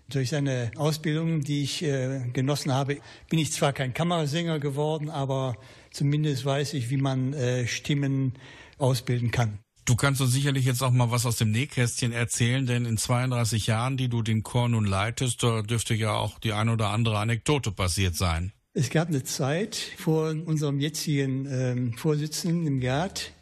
Durch 0.08 0.30
seine 0.30 0.72
Ausbildung, 0.74 1.42
die 1.42 1.62
ich 1.62 1.84
äh, 1.84 2.28
genossen 2.32 2.74
habe, 2.74 2.96
bin 3.30 3.38
ich 3.38 3.52
zwar 3.52 3.72
kein 3.72 3.94
Kammersänger 3.94 4.58
geworden, 4.58 5.10
aber 5.10 5.56
zumindest 5.92 6.44
weiß 6.44 6.74
ich, 6.74 6.90
wie 6.90 6.96
man 6.96 7.32
äh, 7.32 7.68
Stimmen 7.68 8.32
ausbilden 8.78 9.30
kann. 9.30 9.60
Du 9.88 9.96
kannst 9.96 10.20
uns 10.20 10.32
sicherlich 10.32 10.66
jetzt 10.66 10.82
auch 10.82 10.90
mal 10.90 11.10
was 11.10 11.24
aus 11.24 11.36
dem 11.36 11.50
Nähkästchen 11.50 12.12
erzählen, 12.12 12.66
denn 12.66 12.84
in 12.84 12.98
32 12.98 13.68
Jahren, 13.68 13.96
die 13.96 14.10
du 14.10 14.20
den 14.20 14.42
Chor 14.42 14.68
nun 14.68 14.84
leitest, 14.84 15.42
da 15.42 15.62
dürfte 15.62 15.94
ja 15.94 16.12
auch 16.12 16.38
die 16.38 16.52
ein 16.52 16.68
oder 16.68 16.90
andere 16.90 17.18
Anekdote 17.18 17.72
passiert 17.72 18.14
sein. 18.14 18.52
Es 18.74 18.90
gab 18.90 19.08
eine 19.08 19.24
Zeit 19.24 19.78
vor 19.96 20.28
unserem 20.44 20.78
jetzigen 20.78 21.46
ähm, 21.50 21.92
Vorsitzenden 21.94 22.66
im 22.66 22.80
Gerd, 22.80 23.32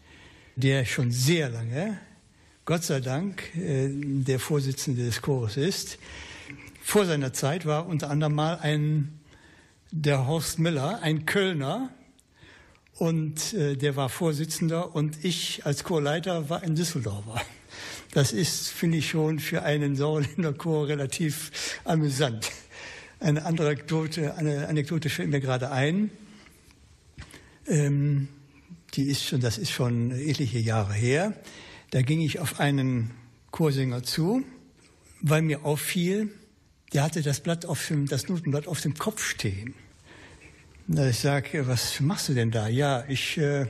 der 0.55 0.85
schon 0.85 1.11
sehr 1.11 1.49
lange, 1.49 1.99
Gott 2.65 2.85
sei 2.85 3.01
Dank, 3.01 3.43
äh, 3.57 3.89
der 3.91 4.39
Vorsitzende 4.39 5.05
des 5.05 5.23
Chores 5.23 5.57
ist. 5.57 5.99
Vor 6.81 7.07
seiner 7.07 7.33
Zeit 7.33 7.67
war 7.67 7.89
unter 7.89 8.09
anderem 8.09 8.37
mal 8.37 8.61
ein, 8.61 9.19
der 9.91 10.29
Horst 10.29 10.61
Miller, 10.61 11.03
ein 11.03 11.27
Kölner, 11.27 11.91
und 12.99 13.53
äh, 13.53 13.77
der 13.77 13.97
war 13.97 14.09
Vorsitzender 14.09 14.95
und 14.95 15.25
ich 15.25 15.67
als 15.67 15.85
Chorleiter 15.85 16.49
war 16.49 16.63
ein 16.63 16.75
Düsseldorfer. 16.75 17.41
Das 18.13 18.33
ist, 18.33 18.69
finde 18.69 18.99
ich 18.99 19.11
schon, 19.11 19.39
für 19.39 19.63
einen 19.63 19.97
Sauerländer 19.97 20.55
Chor 20.55 20.89
relativ 20.89 21.81
amüsant. 21.85 22.51
Eine 23.21 23.45
andere 23.45 23.69
Anekdote, 23.69 24.35
eine 24.37 24.69
Anekdote 24.69 25.11
fällt 25.11 25.29
mir 25.29 25.41
gerade 25.41 25.71
ein. 25.71 26.11
Ähm, 27.67 28.29
die 28.95 29.05
ist 29.05 29.25
schon, 29.25 29.41
das 29.41 29.59
ist 29.59 29.71
schon 29.71 30.11
etliche 30.13 30.59
Jahre 30.59 30.95
her. 30.95 31.35
Da 31.91 32.03
ging 32.03 32.21
ich 32.21 32.41
auf 32.41 32.61
einen 32.61 33.11
Chorsänger 33.51 34.03
zu, 34.03 34.43
weil 35.21 35.43
mir 35.43 35.65
auffiel, 35.65 36.31
der 36.93 37.03
hatte 37.03 37.21
das 37.21 37.41
Blatt 37.41 37.67
auf 37.67 37.87
dem, 37.89 38.07
das 38.07 38.29
Notenblatt 38.29 38.67
auf 38.67 38.81
dem 38.81 38.95
Kopf 38.95 39.23
stehen. 39.23 39.75
Ich 40.89 41.19
sage, 41.19 41.67
was 41.67 42.01
machst 42.01 42.29
du 42.29 42.35
denn 42.35 42.51
da? 42.53 42.69
Ja, 42.69 43.05
ich, 43.09 43.39
äh, 43.39 43.67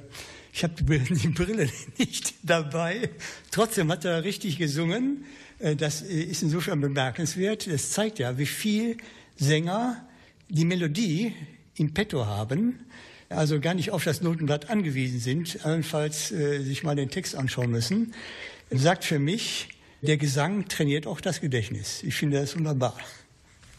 ich 0.52 0.62
habe 0.62 0.74
die 0.74 0.82
Brille 1.28 1.68
nicht 1.98 2.34
dabei. 2.42 3.08
Trotzdem 3.50 3.90
hat 3.90 4.04
er 4.04 4.22
richtig 4.24 4.58
gesungen. 4.58 5.24
Äh, 5.58 5.76
Das 5.76 6.02
ist 6.02 6.42
insofern 6.42 6.80
bemerkenswert. 6.80 7.66
Das 7.66 7.90
zeigt 7.90 8.18
ja, 8.18 8.36
wie 8.36 8.46
viel 8.46 8.98
Sänger 9.36 10.06
die 10.48 10.64
Melodie 10.66 11.34
im 11.76 11.94
Petto 11.94 12.26
haben, 12.26 12.80
also 13.28 13.60
gar 13.60 13.74
nicht 13.74 13.90
auf 13.90 14.04
das 14.04 14.20
Notenblatt 14.20 14.70
angewiesen 14.70 15.18
sind, 15.18 15.64
allenfalls 15.64 16.30
äh, 16.32 16.60
sich 16.62 16.82
mal 16.82 16.96
den 16.96 17.10
Text 17.10 17.34
anschauen 17.34 17.70
müssen. 17.70 18.14
Sagt 18.70 19.04
für 19.04 19.18
mich, 19.18 19.68
der 20.02 20.16
Gesang 20.18 20.68
trainiert 20.68 21.06
auch 21.06 21.20
das 21.20 21.40
Gedächtnis. 21.40 22.02
Ich 22.02 22.14
finde 22.14 22.38
das 22.40 22.56
wunderbar. 22.56 22.96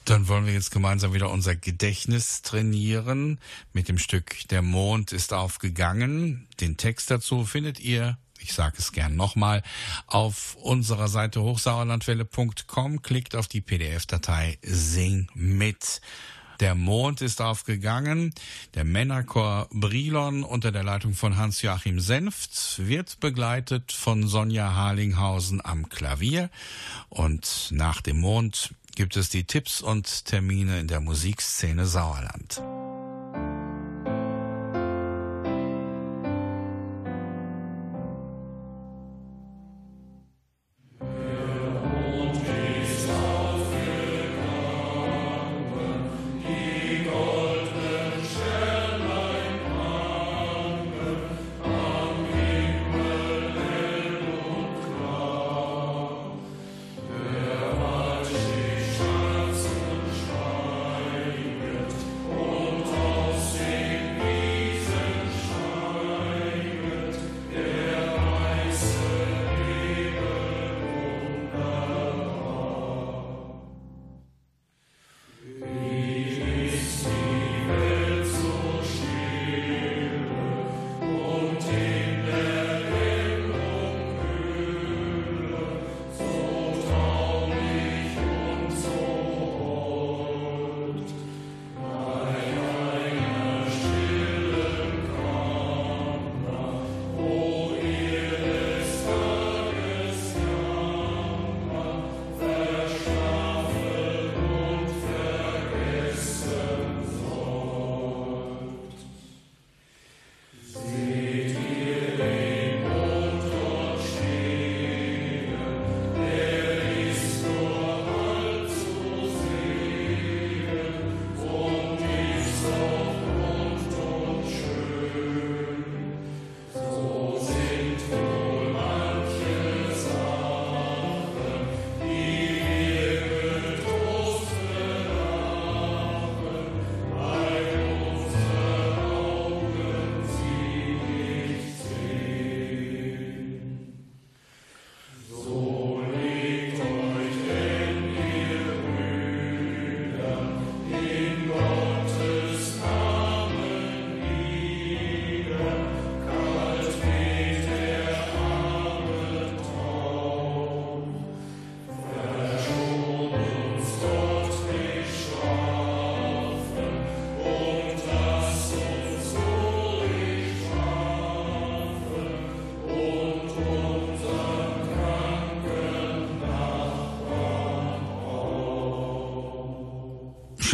Dann 0.08 0.30
wollen 0.30 0.46
wir 0.46 0.54
jetzt 0.54 0.72
gemeinsam 0.72 1.14
wieder 1.14 1.30
unser 1.30 1.58
Gedächtnis 1.58 2.42
trainieren 2.42 3.42
mit 3.74 3.90
dem 3.90 3.98
Stück 3.98 4.48
Der 4.48 4.62
Mond 4.62 5.12
ist 5.12 5.34
aufgegangen. 5.34 6.48
Den 6.62 6.78
Text 6.78 7.12
dazu 7.12 7.44
findet 7.44 7.82
ihr, 7.82 8.18
ich 8.40 8.54
sage 8.54 8.78
es 8.80 8.94
gern 8.94 9.18
nochmal, 9.18 9.64
auf 10.06 10.56
unserer 10.62 11.10
Seite 11.10 11.42
hochsauerlandwelle.com. 11.42 13.02
Klickt 13.02 13.36
auf 13.36 13.50
die 13.50 13.60
PDF-Datei 13.60 14.58
Sing 14.62 15.30
mit. 15.34 16.00
Der 16.62 16.74
Mond 16.74 17.22
ist 17.22 17.42
aufgegangen. 17.42 18.34
Der 18.76 18.86
Männerchor 18.86 19.68
Brilon 19.72 20.46
unter 20.46 20.72
der 20.72 20.86
Leitung 20.86 21.16
von 21.16 21.36
Hans-Joachim 21.36 22.00
Senft 22.00 22.80
wird 22.80 23.20
begleitet 23.20 23.92
von 23.92 24.26
Sonja 24.26 24.74
Harlinghausen 24.74 25.60
am 25.64 25.90
Klavier. 25.90 26.50
Und 27.10 27.68
nach 27.72 28.02
dem 28.02 28.22
Mond 28.22 28.74
gibt 28.98 29.16
es 29.16 29.30
die 29.30 29.44
Tipps 29.44 29.80
und 29.80 30.26
Termine 30.26 30.80
in 30.80 30.88
der 30.88 31.02
Musikszene 31.02 31.86
Sauerland. 31.86 32.64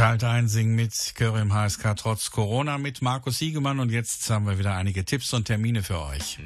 Schalt 0.03 0.25
ein, 0.25 0.49
sing 0.49 0.75
mit, 0.75 0.91
Chöre 1.17 1.39
im 1.39 1.53
HSK 1.53 1.95
trotz 1.95 2.29
Corona 2.29 2.77
mit 2.77 3.01
Markus 3.01 3.37
Siegemann 3.37 3.79
und 3.79 3.89
jetzt 3.89 4.29
haben 4.29 4.45
wir 4.45 4.59
wieder 4.59 4.75
einige 4.75 5.05
Tipps 5.05 5.31
und 5.31 5.45
Termine 5.45 5.81
für 5.81 5.97
euch. 6.01 6.39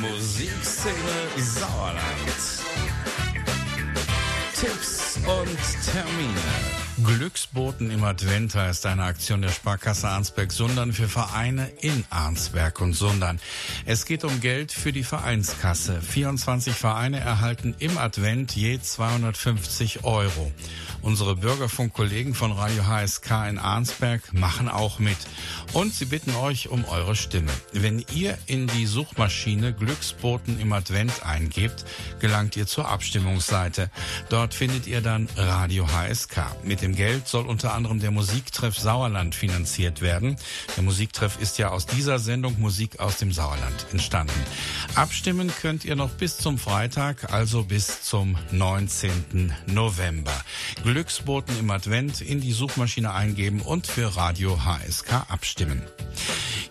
Musikszene 0.00 0.94
Sauerland. 1.36 2.04
Tipps 4.54 5.16
und 5.16 5.58
Termine. 5.92 6.80
Glücksboten 7.04 7.90
im 7.90 8.04
Advent 8.04 8.54
heißt 8.54 8.86
eine 8.86 9.04
Aktion 9.04 9.42
der 9.42 9.48
Sparkasse 9.48 10.08
Arnsberg-Sundern 10.08 10.92
für 10.92 11.08
Vereine 11.08 11.72
in 11.80 12.04
Arnsberg 12.10 12.80
und 12.80 12.92
Sundern. 12.92 13.40
Es 13.86 14.04
geht 14.04 14.24
um 14.24 14.40
Geld 14.40 14.72
für 14.72 14.92
die 14.92 15.02
Vereinskasse. 15.02 16.00
24 16.02 16.74
Vereine 16.74 17.18
erhalten 17.18 17.74
im 17.78 17.96
Advent 17.96 18.54
je 18.54 18.78
250 18.78 20.04
Euro. 20.04 20.52
Unsere 21.02 21.34
Bürgerfunkkollegen 21.34 22.34
von 22.34 22.52
Radio 22.52 22.86
HSK 22.86 23.48
in 23.48 23.58
Arnsberg 23.58 24.34
machen 24.34 24.68
auch 24.68 24.98
mit. 24.98 25.16
Und 25.72 25.94
sie 25.94 26.04
bitten 26.04 26.34
euch 26.36 26.68
um 26.68 26.84
eure 26.84 27.16
Stimme. 27.16 27.52
Wenn 27.72 28.04
ihr 28.12 28.36
in 28.46 28.66
die 28.66 28.84
Suchmaschine 28.84 29.72
Glücksboten 29.72 30.60
im 30.60 30.72
Advent 30.74 31.24
eingebt, 31.24 31.86
gelangt 32.20 32.56
ihr 32.56 32.66
zur 32.66 32.86
Abstimmungsseite. 32.86 33.90
Dort 34.28 34.52
findet 34.52 34.86
ihr 34.86 35.00
dann 35.00 35.26
Radio 35.36 35.88
HSK. 35.90 36.56
Mit 36.64 36.82
dem 36.82 36.94
Geld 36.94 37.28
soll 37.28 37.46
unter 37.46 37.72
anderem 37.72 37.98
der 37.98 38.10
Musiktreff 38.10 38.78
Sauerland 38.78 39.34
finanziert 39.34 40.02
werden. 40.02 40.36
Der 40.76 40.82
Musiktreff 40.82 41.40
ist 41.40 41.56
ja 41.56 41.70
aus 41.70 41.86
dieser 41.86 42.18
Sendung 42.18 42.60
Musik 42.60 43.00
aus 43.00 43.16
dem 43.16 43.32
Sauerland 43.32 43.69
entstanden. 43.92 44.34
Abstimmen 44.94 45.50
könnt 45.60 45.84
ihr 45.84 45.96
noch 45.96 46.10
bis 46.10 46.36
zum 46.38 46.58
Freitag, 46.58 47.32
also 47.32 47.64
bis 47.64 48.02
zum 48.02 48.36
19. 48.52 49.52
November. 49.66 50.34
Glücksboten 50.82 51.58
im 51.58 51.70
Advent 51.70 52.20
in 52.20 52.40
die 52.40 52.52
Suchmaschine 52.52 53.12
eingeben 53.12 53.60
und 53.60 53.86
für 53.86 54.16
Radio 54.16 54.64
HSK 54.64 55.26
abstimmen. 55.28 55.82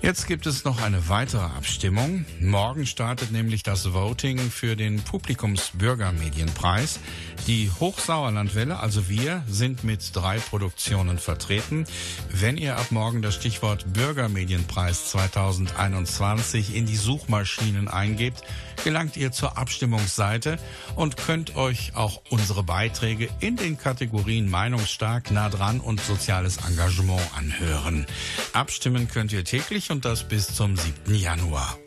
Jetzt 0.02 0.28
gibt 0.28 0.46
es 0.46 0.64
noch 0.64 0.82
eine 0.82 1.10
weitere 1.10 1.44
Abstimmung. 1.44 2.24
Morgen 2.40 2.86
startet 2.86 3.34
nämlich 3.34 3.64
das 3.64 3.94
Voting 3.94 4.40
für 4.40 4.78
den 4.78 5.02
Publikumsbürgermedienpreis. 5.02 7.02
Die 7.48 7.70
Hochsauerlandwelle, 7.70 8.80
also 8.80 9.10
wir, 9.10 9.44
sind 9.50 9.84
mit 9.84 10.16
drei 10.16 10.38
Produktionen 10.38 11.18
vertreten. 11.18 11.86
Wenn 12.32 12.56
ihr 12.56 12.78
ab 12.78 12.92
morgen 12.92 13.22
das 13.22 13.36
Stichwort 13.36 13.92
Bürgermedienpreis 13.92 15.10
2021 15.10 16.76
in 16.76 16.86
die 16.86 16.96
Suchmaschinen 16.96 17.90
eingebt, 17.90 18.42
gelangt 18.84 19.18
ihr 19.18 19.34
zur 19.34 19.58
Abstimmungsseite 19.58 20.60
und 20.96 21.18
könnt 21.18 21.58
euch 21.58 21.92
auch 21.96 22.22
unsere 22.30 22.64
Beiträge 22.64 23.28
in 23.42 23.58
den 23.58 23.78
Kategorien 23.78 24.50
Meinungsstark, 24.50 25.32
nah 25.32 25.50
dran 25.50 25.82
und 25.82 26.00
soziales 26.00 26.58
Engagement 26.66 27.22
anhören. 27.38 28.06
Abstimmen 28.54 29.10
könnt 29.10 29.34
ihr 29.34 29.44
täglich 29.44 29.89
und 29.90 30.06
das 30.06 30.24
bis 30.24 30.48
zum 30.54 30.76
7. 30.78 31.16
Januar. 31.16 31.78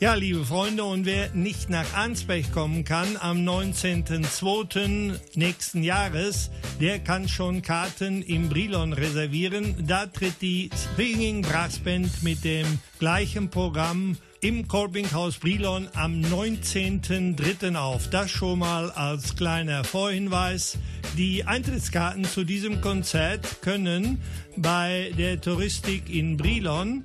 Ja, 0.00 0.14
liebe 0.14 0.44
Freunde, 0.44 0.82
und 0.82 1.06
wer 1.06 1.30
nicht 1.32 1.70
nach 1.70 1.94
Arnsberg 1.94 2.50
kommen 2.50 2.84
kann 2.84 3.16
am 3.20 3.36
19.02. 3.46 5.14
nächsten 5.36 5.84
Jahres, 5.84 6.50
der 6.80 6.98
kann 6.98 7.28
schon 7.28 7.62
Karten 7.62 8.20
im 8.22 8.48
Brilon 8.48 8.94
reservieren. 8.94 9.86
Da 9.86 10.06
tritt 10.06 10.42
die 10.42 10.70
Swinging 10.74 11.42
Brass 11.42 11.78
Band 11.78 12.24
mit 12.24 12.42
dem 12.42 12.66
gleichen 12.98 13.48
Programm 13.48 14.16
im 14.42 14.66
Kolbinghaus 14.66 15.38
Brilon 15.38 15.88
am 15.94 16.20
19.03. 16.20 17.76
auf. 17.76 18.10
Das 18.10 18.28
schon 18.30 18.58
mal 18.58 18.90
als 18.90 19.36
kleiner 19.36 19.84
Vorhinweis. 19.84 20.78
Die 21.16 21.44
Eintrittskarten 21.44 22.24
zu 22.24 22.44
diesem 22.44 22.80
Konzert 22.80 23.62
können 23.62 24.20
bei 24.56 25.12
der 25.16 25.40
Touristik 25.40 26.12
in 26.12 26.36
Brilon 26.36 27.04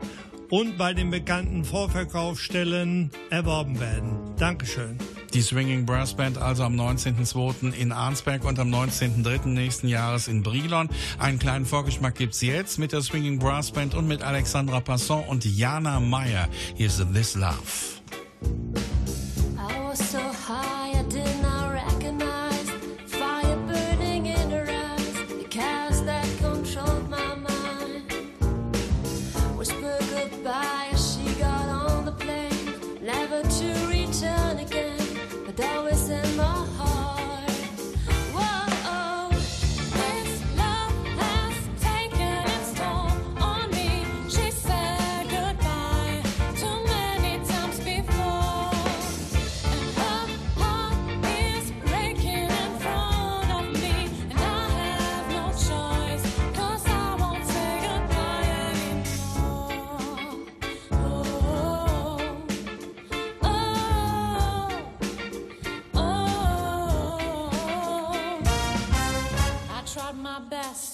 und 0.49 0.77
bei 0.77 0.93
den 0.93 1.11
bekannten 1.11 1.63
Vorverkaufsstellen 1.63 3.11
erworben 3.29 3.79
werden. 3.79 4.17
Dankeschön. 4.37 4.97
Die 5.33 5.41
Swinging 5.41 5.85
Brass 5.85 6.13
Band 6.13 6.37
also 6.37 6.63
am 6.63 6.79
19.02. 6.79 7.73
in 7.73 7.91
Arnsberg 7.91 8.45
und 8.45 8.59
am 8.59 8.73
19.03. 8.73 9.47
nächsten 9.47 9.87
Jahres 9.87 10.27
in 10.27 10.43
Brilon. 10.43 10.89
Einen 11.19 11.39
kleinen 11.39 11.65
Vorgeschmack 11.65 12.15
gibt's 12.15 12.41
jetzt 12.41 12.79
mit 12.79 12.91
der 12.91 13.01
Swinging 13.01 13.39
Brass 13.39 13.71
Band 13.71 13.93
und 13.93 14.07
mit 14.07 14.23
Alexandra 14.23 14.79
Passon 14.79 15.23
und 15.27 15.45
Jana 15.45 15.99
Meyer. 15.99 16.47
Hier 16.75 16.87
ist 16.87 17.05
This 17.13 17.35
Love. 17.35 18.86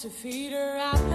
To 0.04 0.10
feed 0.10 0.52
her. 0.52 0.78
Appetite, 0.78 1.13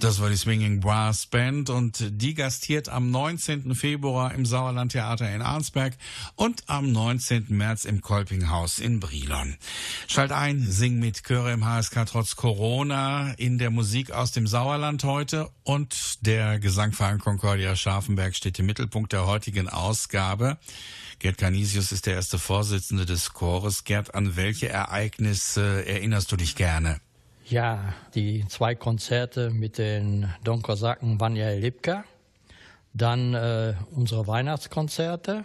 Das 0.00 0.18
war 0.18 0.30
die 0.30 0.36
Swinging 0.36 0.80
Brass 0.80 1.26
Band 1.26 1.68
und 1.68 2.02
die 2.22 2.32
gastiert 2.32 2.88
am 2.88 3.10
19. 3.10 3.74
Februar 3.74 4.32
im 4.32 4.46
Sauerlandtheater 4.46 5.30
in 5.30 5.42
Arnsberg 5.42 5.94
und 6.36 6.62
am 6.68 6.90
19. 6.90 7.48
März 7.50 7.84
im 7.84 8.00
Kolpinghaus 8.00 8.78
in 8.78 8.98
Brilon. 8.98 9.58
Schalt 10.08 10.32
ein, 10.32 10.62
sing 10.62 10.98
mit 11.00 11.22
Chöre 11.22 11.52
im 11.52 11.66
HSK 11.66 12.06
trotz 12.06 12.34
Corona 12.34 13.34
in 13.36 13.58
der 13.58 13.70
Musik 13.70 14.10
aus 14.10 14.32
dem 14.32 14.46
Sauerland 14.46 15.04
heute 15.04 15.50
und 15.64 16.24
der 16.24 16.58
Gesangverein 16.58 17.18
Concordia 17.18 17.76
Scharfenberg 17.76 18.34
steht 18.34 18.58
im 18.58 18.64
Mittelpunkt 18.64 19.12
der 19.12 19.26
heutigen 19.26 19.68
Ausgabe. 19.68 20.56
Gerd 21.18 21.36
Canisius 21.36 21.92
ist 21.92 22.06
der 22.06 22.14
erste 22.14 22.38
Vorsitzende 22.38 23.04
des 23.04 23.34
Chores. 23.34 23.84
Gerd, 23.84 24.14
an 24.14 24.34
welche 24.34 24.70
Ereignisse 24.70 25.84
erinnerst 25.86 26.32
du 26.32 26.36
dich 26.36 26.56
gerne? 26.56 27.02
Ja, 27.50 27.94
die 28.14 28.46
zwei 28.46 28.76
Konzerte 28.76 29.50
mit 29.50 29.76
den 29.76 30.32
Donkosaken 30.44 31.18
Vanja 31.18 31.50
Lipka, 31.50 32.04
dann 32.92 33.34
äh, 33.34 33.74
unsere 33.90 34.28
Weihnachtskonzerte, 34.28 35.44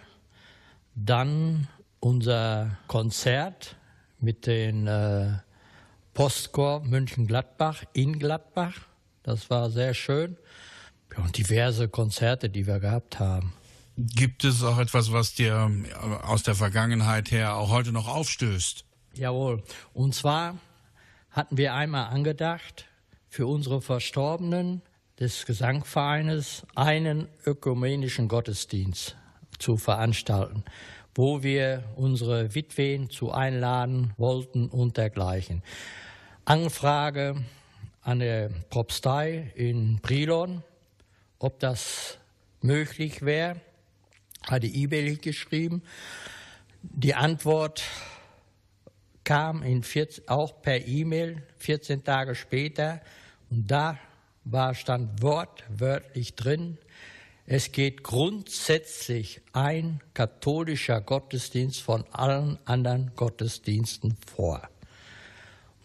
dann 0.93 1.67
unser 1.99 2.77
Konzert 2.85 3.75
mit 4.19 4.45
den 4.45 4.85
äh, 4.85 5.31
Postchor 6.13 6.81
München-Gladbach 6.81 7.85
in 7.93 8.19
Gladbach. 8.19 8.75
Das 9.23 9.49
war 9.49 9.71
sehr 9.71 9.95
schön. 9.95 10.37
Ja, 11.11 11.23
und 11.23 11.35
diverse 11.35 11.89
Konzerte, 11.89 12.51
die 12.51 12.67
wir 12.67 12.79
gehabt 12.79 13.19
haben. 13.19 13.53
Gibt 13.97 14.43
es 14.43 14.61
auch 14.61 14.77
etwas, 14.77 15.11
was 15.11 15.33
dir 15.33 15.71
aus 16.21 16.43
der 16.43 16.53
Vergangenheit 16.53 17.31
her 17.31 17.55
auch 17.55 17.71
heute 17.71 17.91
noch 17.91 18.07
aufstößt? 18.07 18.85
Jawohl. 19.15 19.63
Und 19.93 20.13
zwar 20.13 20.59
hatten 21.35 21.57
wir 21.57 21.73
einmal 21.73 22.05
angedacht, 22.05 22.85
für 23.27 23.45
unsere 23.45 23.81
Verstorbenen 23.81 24.81
des 25.19 25.45
Gesangvereines 25.45 26.65
einen 26.75 27.27
ökumenischen 27.45 28.29
Gottesdienst 28.29 29.17
zu 29.59 29.75
veranstalten, 29.75 30.63
wo 31.13 31.43
wir 31.43 31.83
unsere 31.97 32.55
Witwen 32.55 33.09
zu 33.09 33.33
einladen 33.33 34.13
wollten 34.15 34.69
und 34.69 34.95
dergleichen. 34.95 35.61
Anfrage 36.45 37.43
an 38.01 38.19
der 38.19 38.49
Propstei 38.69 39.51
in 39.55 39.99
Brilon, 40.01 40.63
ob 41.39 41.59
das 41.59 42.17
möglich 42.61 43.23
wäre, 43.23 43.59
hatte 44.49 44.67
E-Mail 44.67 45.17
geschrieben. 45.17 45.83
Die 46.81 47.13
Antwort 47.13 47.83
kam 49.25 49.61
in 49.63 49.83
14, 49.83 50.29
auch 50.29 50.61
per 50.61 50.88
E-Mail 50.88 51.43
14 51.57 52.05
Tage 52.05 52.35
später 52.35 53.01
und 53.49 53.69
da 53.69 53.99
war 54.45 54.73
stand 54.73 55.21
wortwörtlich 55.21 56.35
drin, 56.35 56.77
es 57.47 57.71
geht 57.71 58.01
grundsätzlich 58.01 59.41
ein 59.53 60.01
katholischer 60.13 60.99
Gottesdienst 61.01 61.81
von 61.81 62.03
allen 62.11 62.57
anderen 62.65 63.11
Gottesdiensten 63.15 64.17
vor. 64.25 64.67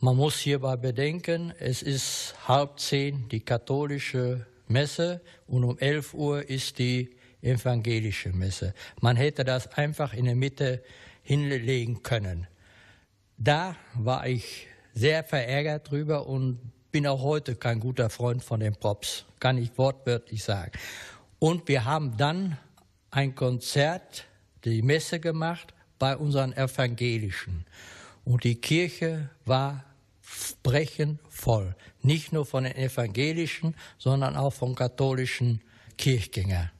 Man 0.01 0.17
muss 0.17 0.39
hierbei 0.39 0.77
bedenken, 0.77 1.53
es 1.59 1.83
ist 1.83 2.35
halb 2.49 2.81
zehn 2.81 3.29
die 3.29 3.41
katholische 3.41 4.47
Messe 4.69 5.21
und 5.47 5.65
um 5.65 5.79
11 5.79 6.15
Uhr 6.15 6.49
ist 6.49 6.79
die 6.79 7.11
evangelische 7.43 8.31
Messe. 8.31 8.73
Man 9.03 9.17
hätte 9.17 9.45
das 9.45 9.67
einfach 9.75 10.15
in 10.15 10.25
der 10.25 10.37
Mitte 10.37 10.83
hinlegen 11.23 12.03
können. 12.03 12.47
Da 13.43 13.75
war 13.95 14.27
ich 14.27 14.67
sehr 14.93 15.25
verärgert 15.25 15.91
drüber 15.91 16.27
und 16.27 16.61
bin 16.93 17.07
auch 17.07 17.23
heute 17.23 17.57
kein 17.57 17.81
guter 17.81 18.11
Freund 18.11 18.45
von 18.45 18.61
den 18.61 18.75
Props, 18.75 19.25
kann 19.39 19.57
ich 19.57 19.79
wortwörtlich 19.79 20.45
sagen. 20.45 20.73
Und 21.39 21.67
wir 21.67 21.87
haben 21.87 22.19
dann 22.19 22.59
ein 23.11 23.35
Konzert, 23.35 24.27
die 24.65 24.83
Messe 24.83 25.21
gemacht 25.21 25.73
bei 25.99 26.19
unseren 26.19 26.53
Evangelischen. 26.53 27.65
Und 28.27 28.45
die 28.45 28.57
Kirche 28.57 29.31
war 29.47 29.87
brechend 30.63 31.19
voll. 31.31 31.75
Nicht 32.03 32.35
nur 32.35 32.45
von 32.45 32.65
den 32.65 32.77
Evangelischen, 32.77 33.75
sondern 33.97 34.37
auch 34.37 34.53
von 34.53 34.75
katholischen 34.75 35.63
Kirchgängern. 35.97 36.71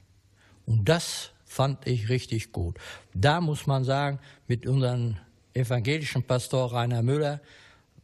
Und 0.67 0.87
das 0.87 1.31
fand 1.43 1.87
ich 1.87 2.09
richtig 2.09 2.51
gut. 2.51 2.77
Da 3.15 3.41
muss 3.41 3.65
man 3.65 3.83
sagen, 3.83 4.19
mit 4.47 4.67
unserem 4.67 5.17
evangelischen 5.53 6.23
Pastor 6.23 6.73
Rainer 6.73 7.01
Müller, 7.01 7.41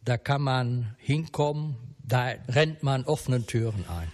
da 0.04 0.18
kann 0.18 0.42
man 0.42 0.96
hinkommen, 1.00 1.76
da 2.04 2.32
rennt 2.48 2.84
man 2.84 3.04
offenen 3.06 3.46
Türen 3.46 3.86
ein. 3.90 4.12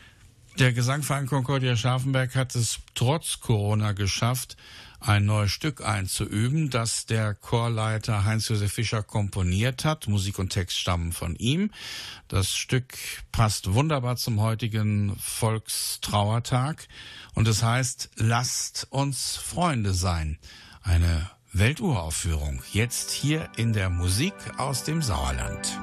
Der 0.59 0.71
Gesangverein 0.71 1.25
Concordia 1.25 1.75
Scharfenberg 1.75 2.35
hat 2.35 2.53
es 2.53 2.79
trotz 2.93 3.39
Corona 3.39 3.93
geschafft, 3.93 4.55
ein 4.99 5.25
neues 5.25 5.51
Stück 5.51 5.83
einzuüben, 5.83 6.69
das 6.69 7.07
der 7.07 7.33
Chorleiter 7.33 8.23
Heinz-Josef 8.23 8.71
Fischer 8.71 9.03
komponiert 9.03 9.83
hat. 9.83 10.07
Musik 10.07 10.39
und 10.39 10.49
Text 10.49 10.77
stammen 10.77 11.11
von 11.11 11.35
ihm. 11.35 11.71
Das 12.27 12.55
Stück 12.55 12.93
passt 13.31 13.73
wunderbar 13.73 14.15
zum 14.15 14.41
heutigen 14.41 15.15
Volkstrauertag 15.17 16.87
und 17.33 17.47
es 17.47 17.63
heißt 17.63 18.11
Lasst 18.15 18.87
uns 18.91 19.35
Freunde 19.35 19.93
sein. 19.93 20.37
Eine 20.83 21.29
Welturaufführung 21.55 22.63
jetzt 22.71 23.11
hier 23.11 23.47
in 23.57 23.73
der 23.73 23.91
Musik 23.91 24.33
aus 24.57 24.83
dem 24.85 25.03
Sauerland. 25.03 25.79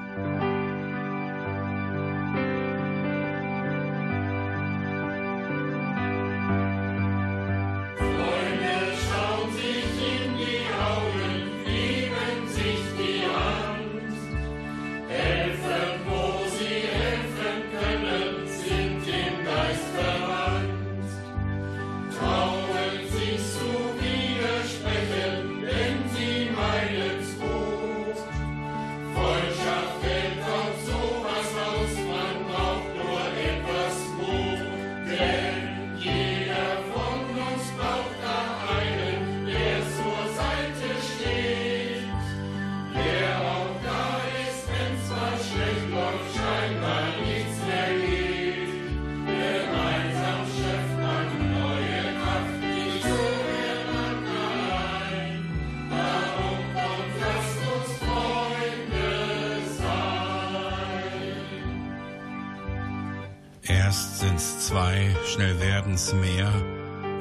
Sind's 64.21 64.67
zwei, 64.67 65.17
schnell 65.25 65.59
werden's 65.61 66.13
mehr, 66.13 66.53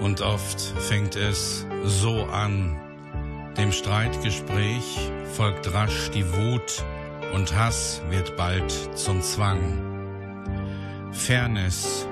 und 0.01 0.19
oft 0.19 0.59
fängt 0.59 1.15
es 1.15 1.65
so 1.85 2.25
an. 2.25 2.77
Dem 3.57 3.71
Streitgespräch 3.71 5.09
folgt 5.33 5.73
rasch 5.73 6.09
die 6.11 6.25
Wut, 6.33 6.83
und 7.33 7.55
Hass 7.55 8.01
wird 8.09 8.35
bald 8.35 8.71
zum 8.97 9.21
Zwang. 9.21 9.79
Fairness 11.13 12.05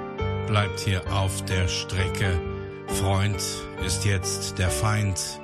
bleibt 0.48 0.80
hier 0.80 1.02
auf 1.12 1.44
der 1.44 1.68
Strecke, 1.68 2.40
Freund 2.88 3.44
ist 3.86 4.06
jetzt 4.06 4.58
der 4.58 4.70
Feind. 4.70 5.42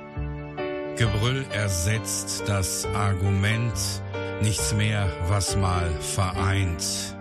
Gebrüll 0.96 1.44
ersetzt 1.52 2.44
das 2.46 2.86
Argument, 2.94 3.74
nichts 4.40 4.72
mehr, 4.72 5.06
was 5.28 5.54
mal 5.56 5.90
vereint. 6.00 7.13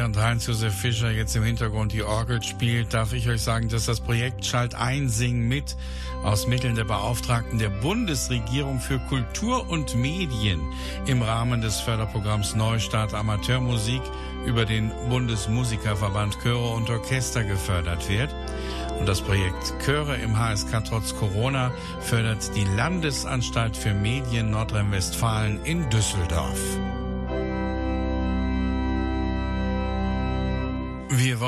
Während 0.00 0.16
Heinz-Josef 0.16 0.74
Fischer 0.74 1.10
jetzt 1.10 1.36
im 1.36 1.42
Hintergrund 1.42 1.92
die 1.92 2.02
Orgel 2.02 2.42
spielt, 2.42 2.94
darf 2.94 3.12
ich 3.12 3.28
euch 3.28 3.42
sagen, 3.42 3.68
dass 3.68 3.84
das 3.84 4.00
Projekt 4.00 4.46
Schalt 4.46 4.74
ein, 4.74 5.10
Sing 5.10 5.46
mit 5.46 5.76
aus 6.24 6.46
Mitteln 6.46 6.74
der 6.74 6.84
Beauftragten 6.84 7.58
der 7.58 7.68
Bundesregierung 7.68 8.80
für 8.80 8.98
Kultur 8.98 9.68
und 9.68 9.96
Medien 9.96 10.62
im 11.04 11.20
Rahmen 11.20 11.60
des 11.60 11.80
Förderprogramms 11.80 12.54
Neustart 12.54 13.12
Amateurmusik 13.12 14.00
über 14.46 14.64
den 14.64 14.90
Bundesmusikerverband 15.10 16.38
Chöre 16.42 16.70
und 16.70 16.88
Orchester 16.88 17.44
gefördert 17.44 18.08
wird. 18.08 18.34
Und 18.98 19.06
das 19.06 19.20
Projekt 19.20 19.74
Chöre 19.84 20.16
im 20.16 20.38
HSK 20.38 20.82
trotz 20.82 21.14
Corona 21.14 21.72
fördert 22.00 22.56
die 22.56 22.64
Landesanstalt 22.74 23.76
für 23.76 23.92
Medien 23.92 24.50
Nordrhein-Westfalen 24.50 25.62
in 25.64 25.90
Düsseldorf. 25.90 26.58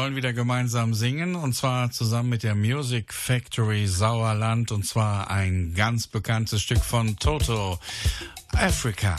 Wollen 0.02 0.16
wieder 0.16 0.32
gemeinsam 0.32 0.94
singen 0.94 1.36
und 1.36 1.54
zwar 1.54 1.92
zusammen 1.92 2.30
mit 2.30 2.42
der 2.42 2.56
Music 2.56 3.14
Factory 3.14 3.86
Sauerland 3.86 4.72
und 4.72 4.84
zwar 4.84 5.30
ein 5.30 5.74
ganz 5.76 6.08
bekanntes 6.08 6.60
Stück 6.60 6.84
von 6.84 7.16
Toto, 7.18 7.78
Africa. 8.52 9.16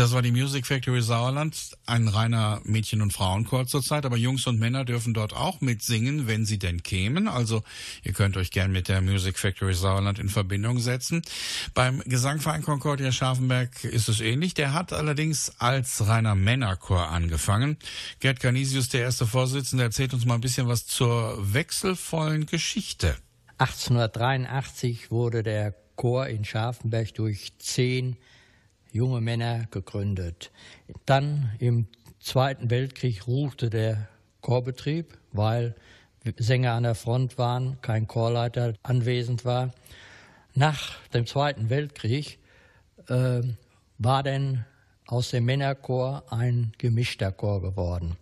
Das 0.00 0.12
war 0.12 0.22
die 0.22 0.32
Music 0.32 0.66
Factory 0.66 1.02
Sauerland, 1.02 1.76
ein 1.84 2.08
reiner 2.08 2.62
Mädchen- 2.64 3.02
und 3.02 3.12
Frauenchor 3.12 3.66
zurzeit, 3.66 4.06
aber 4.06 4.16
Jungs 4.16 4.46
und 4.46 4.58
Männer 4.58 4.86
dürfen 4.86 5.12
dort 5.12 5.36
auch 5.36 5.60
mitsingen, 5.60 6.26
wenn 6.26 6.46
sie 6.46 6.58
denn 6.58 6.82
kämen. 6.82 7.28
Also 7.28 7.62
ihr 8.02 8.14
könnt 8.14 8.38
euch 8.38 8.50
gern 8.50 8.72
mit 8.72 8.88
der 8.88 9.02
Music 9.02 9.38
Factory 9.38 9.74
Sauerland 9.74 10.18
in 10.18 10.30
Verbindung 10.30 10.78
setzen. 10.78 11.20
Beim 11.74 12.00
Gesangverein 12.06 12.62
Concordia 12.62 13.12
Scharfenberg 13.12 13.84
ist 13.84 14.08
es 14.08 14.22
ähnlich. 14.22 14.54
Der 14.54 14.72
hat 14.72 14.94
allerdings 14.94 15.52
als 15.58 16.08
reiner 16.08 16.34
Männerchor 16.34 17.10
angefangen. 17.10 17.76
Gerd 18.20 18.40
Canisius, 18.40 18.88
der 18.88 19.02
erste 19.02 19.26
Vorsitzende, 19.26 19.84
erzählt 19.84 20.14
uns 20.14 20.24
mal 20.24 20.36
ein 20.36 20.40
bisschen 20.40 20.66
was 20.66 20.86
zur 20.86 21.36
wechselvollen 21.52 22.46
Geschichte. 22.46 23.16
1883 23.58 25.10
wurde 25.10 25.42
der 25.42 25.74
Chor 25.94 26.26
in 26.28 26.46
Scharfenberg 26.46 27.12
durch 27.12 27.52
zehn 27.58 28.16
junge 28.92 29.20
Männer 29.20 29.66
gegründet. 29.70 30.50
Dann 31.06 31.50
im 31.58 31.86
Zweiten 32.20 32.70
Weltkrieg 32.70 33.26
ruhte 33.26 33.70
der 33.70 34.08
Chorbetrieb, 34.40 35.18
weil 35.32 35.74
Sänger 36.38 36.72
an 36.72 36.82
der 36.82 36.94
Front 36.94 37.38
waren, 37.38 37.80
kein 37.80 38.06
Chorleiter 38.06 38.74
anwesend 38.82 39.44
war. 39.44 39.72
Nach 40.54 40.96
dem 41.14 41.26
Zweiten 41.26 41.70
Weltkrieg 41.70 42.38
äh, 43.08 43.40
war 43.98 44.22
dann 44.22 44.66
aus 45.06 45.30
dem 45.30 45.44
Männerchor 45.44 46.24
ein 46.30 46.72
gemischter 46.78 47.32
Chor 47.32 47.62
geworden. 47.62 48.16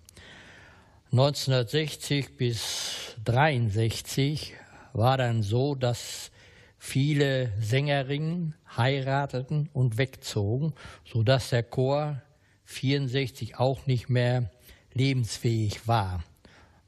1960 1.10 2.36
bis 2.36 3.16
63 3.24 4.54
war 4.92 5.16
dann 5.16 5.42
so, 5.42 5.74
dass 5.74 6.30
viele 6.78 7.52
Sängerinnen 7.60 8.54
heirateten 8.76 9.68
und 9.72 9.98
wegzogen, 9.98 10.72
sodass 11.04 11.50
der 11.50 11.64
Chor 11.64 12.22
64 12.64 13.58
auch 13.58 13.86
nicht 13.86 14.08
mehr 14.08 14.50
lebensfähig 14.94 15.86
war. 15.88 16.22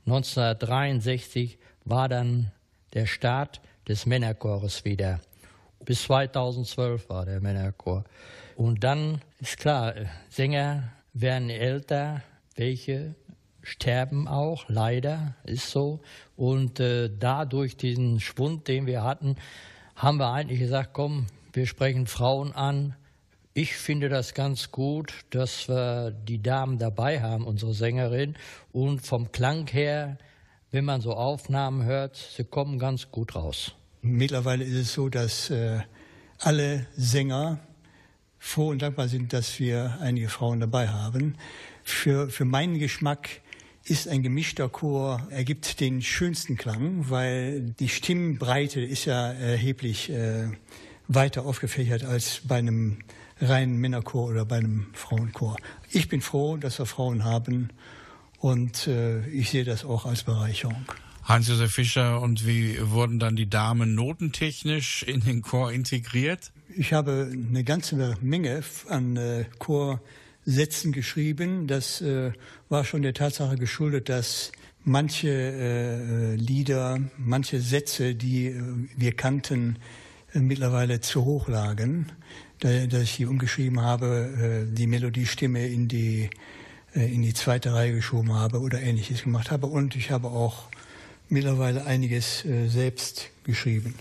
1963 0.07 1.59
war 1.85 2.09
dann 2.09 2.53
der 2.95 3.07
Start 3.07 3.61
des 3.89 4.07
Männerchores 4.07 4.85
wieder. 4.85 5.21
Bis 5.85 6.03
2012 6.03 7.09
war 7.09 7.25
der 7.25 7.41
Männerchor. 7.41 8.05
Und 8.57 8.85
dann 8.85 9.23
ist 9.41 9.59
klar, 9.59 9.95
Sänger 10.29 10.93
werden 11.15 11.51
älter, 11.51 12.23
welche 12.57 13.15
sterben 13.63 14.29
auch, 14.29 14.69
leider 14.69 15.35
ist 15.45 15.71
so. 15.71 16.01
Und 16.37 16.81
äh, 16.81 17.11
dadurch 17.19 17.77
diesen 17.77 18.21
Schwund, 18.21 18.69
den 18.69 18.87
wir 18.87 19.03
hatten, 19.03 19.37
haben 20.01 20.17
wir 20.17 20.33
eigentlich 20.33 20.61
gesagt, 20.61 20.91
komm, 20.95 21.27
wir 21.53 21.67
sprechen 21.67 22.07
Frauen 22.07 22.53
an. 22.53 22.97
Ich 23.53 23.75
finde 23.77 24.09
das 24.09 24.33
ganz 24.33 24.71
gut, 24.71 25.13
dass 25.29 25.69
wir 25.69 26.11
die 26.11 26.41
Damen 26.41 26.79
dabei 26.79 27.21
haben, 27.21 27.45
unsere 27.45 27.75
Sängerin. 27.75 28.35
Und 28.73 29.01
vom 29.01 29.31
Klang 29.31 29.67
her, 29.67 30.17
wenn 30.71 30.87
man 30.87 31.03
so 31.03 31.13
Aufnahmen 31.13 31.85
hört, 31.85 32.17
sie 32.17 32.45
kommen 32.45 32.79
ganz 32.79 33.11
gut 33.11 33.35
raus. 33.35 33.75
Mittlerweile 34.01 34.65
ist 34.65 34.75
es 34.75 34.95
so, 34.95 35.11
dass 35.11 35.51
äh, 35.51 35.81
alle 36.39 36.87
Sänger 36.97 37.59
froh 38.39 38.69
und 38.69 38.81
dankbar 38.81 39.09
sind, 39.09 39.35
dass 39.35 39.59
wir 39.59 39.99
einige 40.01 40.31
Frauen 40.31 40.61
dabei 40.61 40.89
haben. 40.89 41.37
Für, 41.83 42.31
für 42.31 42.47
meinen 42.47 42.79
Geschmack 42.79 43.29
ist 43.91 44.07
ein 44.07 44.23
gemischter 44.23 44.69
Chor, 44.69 45.27
ergibt 45.31 45.81
den 45.81 46.01
schönsten 46.01 46.57
Klang, 46.57 47.11
weil 47.11 47.61
die 47.61 47.89
Stimmbreite 47.89 48.81
ist 48.81 49.05
ja 49.05 49.33
erheblich 49.33 50.11
äh, 50.11 50.49
weiter 51.09 51.45
aufgefächert 51.45 52.05
als 52.05 52.43
bei 52.45 52.59
einem 52.59 52.99
reinen 53.41 53.79
Männerchor 53.79 54.29
oder 54.29 54.45
bei 54.45 54.59
einem 54.59 54.87
Frauenchor. 54.93 55.57
Ich 55.91 56.09
bin 56.09 56.21
froh, 56.21 56.57
dass 56.57 56.79
wir 56.79 56.87
Frauen 56.87 57.25
haben 57.25 57.71
und 58.39 58.87
äh, 58.87 59.27
ich 59.29 59.51
sehe 59.51 59.65
das 59.65 59.85
auch 59.85 60.07
als 60.07 60.23
Bereicherung. 60.23 60.85
Hans-Josef 61.25 61.73
Fischer, 61.73 62.21
und 62.21 62.47
wie 62.47 62.79
wurden 62.81 63.19
dann 63.19 63.35
die 63.35 63.51
Damen 63.51 63.97
notentechnisch 63.97 65.03
in 65.03 65.21
den 65.21 65.43
Chor 65.43 65.73
integriert? 65.73 66.53
Ich 66.77 66.93
habe 66.93 67.29
eine 67.33 67.65
ganze 67.65 68.17
Menge 68.21 68.63
an 68.89 69.17
äh, 69.17 69.47
Chorsätzen 70.51 70.93
geschrieben. 70.93 71.69
Das 71.69 72.01
äh, 72.01 72.33
war 72.69 72.85
schon 72.85 73.03
der 73.03 73.15
Tatsache 73.15 73.57
geschuldet, 73.57 74.09
dass 74.09 74.51
manche 74.85 75.29
äh, 75.29 76.35
Lieder, 76.35 76.99
manche 77.19 77.61
Sätze, 77.61 78.15
die 78.17 78.49
äh, 78.49 78.63
wir 78.97 79.13
kannten, 79.13 79.77
äh, 80.35 80.41
mittlerweile 80.41 81.01
zu 81.01 81.25
hoch 81.25 81.47
lagen. 81.47 82.11
Da, 82.59 82.87
dass 82.87 83.03
ich 83.03 83.17
die 83.17 83.27
umgeschrieben 83.27 83.81
habe, 83.81 84.67
äh, 84.67 84.75
die 84.75 84.89
Melodiestimme 84.89 85.67
in 85.69 85.87
die, 85.87 86.31
äh, 86.95 87.15
in 87.15 87.23
die 87.23 87.35
zweite 87.35 87.73
Reihe 87.73 87.93
geschoben 87.93 88.33
habe 88.33 88.61
oder 88.61 88.83
ähnliches 88.83 89.23
gemacht 89.23 89.53
habe. 89.53 89.69
Und 89.69 89.95
ich 89.95 90.11
habe 90.11 90.29
auch 90.29 90.65
mittlerweile 91.29 91.87
einiges 91.87 92.45
äh, 92.45 92.67
selbst 92.67 93.31
geschrieben. 93.45 93.95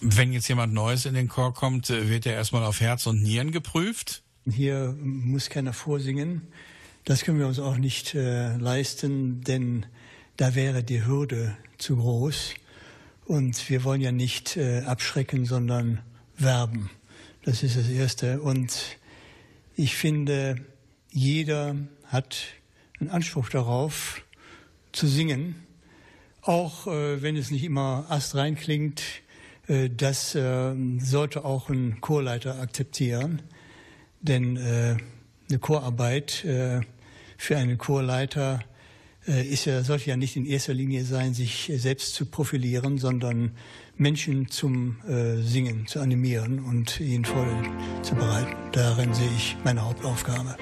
Wenn 0.00 0.32
jetzt 0.32 0.46
jemand 0.46 0.72
Neues 0.72 1.04
in 1.04 1.14
den 1.14 1.26
Chor 1.26 1.52
kommt, 1.52 1.90
äh, 1.90 2.08
wird 2.08 2.26
er 2.26 2.34
erstmal 2.34 2.62
auf 2.62 2.80
Herz 2.80 3.06
und 3.08 3.22
Nieren 3.22 3.50
geprüft? 3.50 4.22
Hier 4.48 4.96
muss 5.00 5.50
keiner 5.50 5.72
vorsingen. 5.72 6.42
Das 7.04 7.24
können 7.24 7.38
wir 7.38 7.48
uns 7.48 7.58
auch 7.58 7.78
nicht 7.78 8.14
äh, 8.14 8.56
leisten, 8.56 9.40
denn 9.40 9.86
da 10.36 10.54
wäre 10.54 10.84
die 10.84 11.04
Hürde 11.04 11.56
zu 11.78 11.96
groß. 11.96 12.54
Und 13.24 13.68
wir 13.68 13.82
wollen 13.82 14.00
ja 14.00 14.12
nicht 14.12 14.56
äh, 14.56 14.82
abschrecken, 14.82 15.46
sondern 15.46 16.00
werben. 16.38 16.90
Das 17.42 17.64
ist 17.64 17.76
das 17.76 17.88
Erste. 17.88 18.40
Und 18.40 18.98
ich 19.74 19.96
finde, 19.96 20.64
jeder 21.10 21.74
hat 22.04 22.36
einen 23.00 23.10
Anspruch 23.10 23.48
darauf, 23.48 24.22
zu 24.92 25.08
singen. 25.08 25.56
Auch 26.42 26.86
äh, 26.86 27.20
wenn 27.20 27.36
es 27.36 27.50
nicht 27.50 27.64
immer 27.64 28.06
astrein 28.08 28.54
klingt, 28.54 29.02
äh, 29.66 29.90
das 29.90 30.36
äh, 30.36 30.74
sollte 30.98 31.44
auch 31.44 31.68
ein 31.68 32.00
Chorleiter 32.00 32.60
akzeptieren. 32.60 33.42
Denn 34.26 34.56
äh, 34.56 34.96
eine 35.48 35.58
Chorarbeit 35.60 36.44
äh, 36.44 36.80
für 37.36 37.56
einen 37.56 37.78
Chorleiter 37.78 38.60
äh, 39.28 39.46
ist 39.46 39.64
ja, 39.64 39.82
sollte 39.82 40.10
ja 40.10 40.16
nicht 40.16 40.36
in 40.36 40.46
erster 40.46 40.74
Linie 40.74 41.04
sein, 41.04 41.34
sich 41.34 41.70
selbst 41.76 42.14
zu 42.14 42.26
profilieren, 42.26 42.98
sondern 42.98 43.52
Menschen 43.96 44.48
zum 44.48 44.96
äh, 45.08 45.36
Singen 45.42 45.86
zu 45.86 46.00
animieren 46.00 46.60
und 46.60 47.00
ihn 47.00 47.24
vorzubereiten. 47.24 48.54
Darin 48.72 49.14
sehe 49.14 49.30
ich 49.36 49.56
meine 49.64 49.84
Hauptaufgabe. 49.84 50.56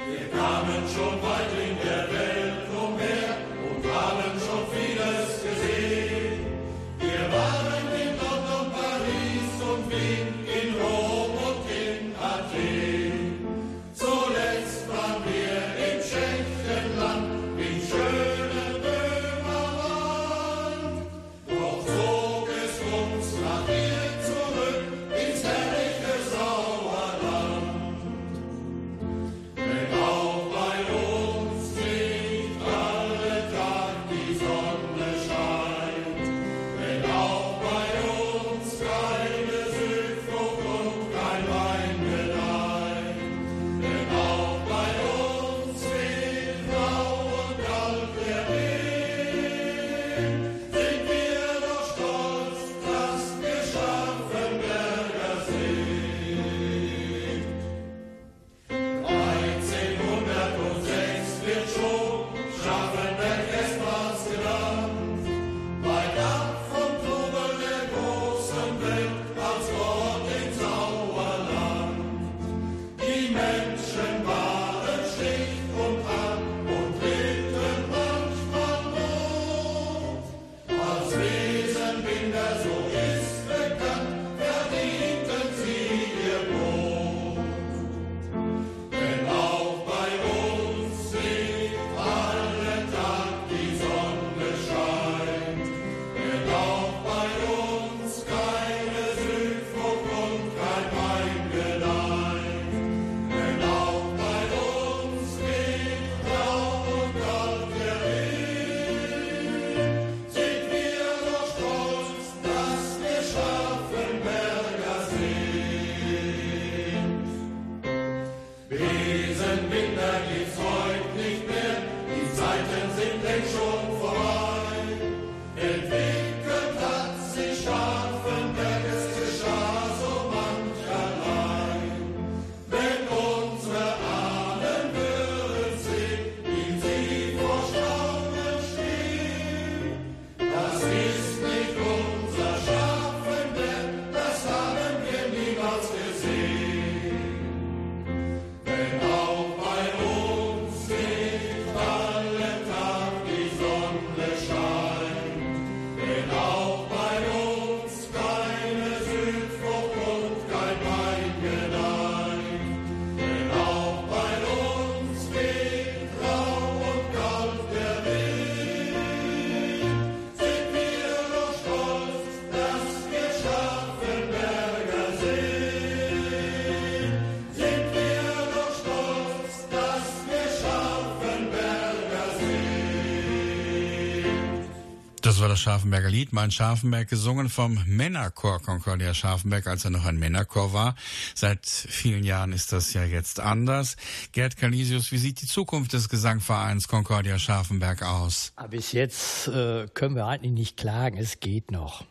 Das 185.55 185.61
Scharfenberger 185.61 186.11
Lied, 186.11 186.33
mein 186.33 186.51
Scharfenberg, 186.51 187.09
gesungen 187.09 187.49
vom 187.49 187.81
Männerchor 187.87 188.61
Concordia 188.61 189.15
Scharfenberg, 189.15 189.69
als 189.69 189.85
er 189.85 189.93
noch 189.93 190.05
ein 190.05 190.17
Männerchor 190.17 190.73
war. 190.73 190.97
Seit 191.37 191.65
vielen 191.65 192.25
Jahren 192.25 192.53
ist 192.53 192.73
das 192.73 192.93
ja 192.93 193.05
jetzt 193.05 193.39
anders. 193.39 193.97
Gerd 194.33 194.57
Canisius, 194.57 195.13
wie 195.13 195.19
sieht 195.19 195.41
die 195.43 195.47
Zukunft 195.47 195.93
des 195.93 196.09
Gesangvereins 196.09 196.89
Concordia 196.89 197.39
Scharfenberg 197.39 198.03
aus? 198.03 198.53
Aber 198.57 198.71
bis 198.71 198.91
jetzt 198.91 199.47
äh, 199.47 199.87
können 199.95 200.17
wir 200.17 200.27
eigentlich 200.27 200.51
nicht 200.51 200.77
klagen, 200.77 201.19
es 201.19 201.39
geht 201.39 201.71
noch. 201.71 202.05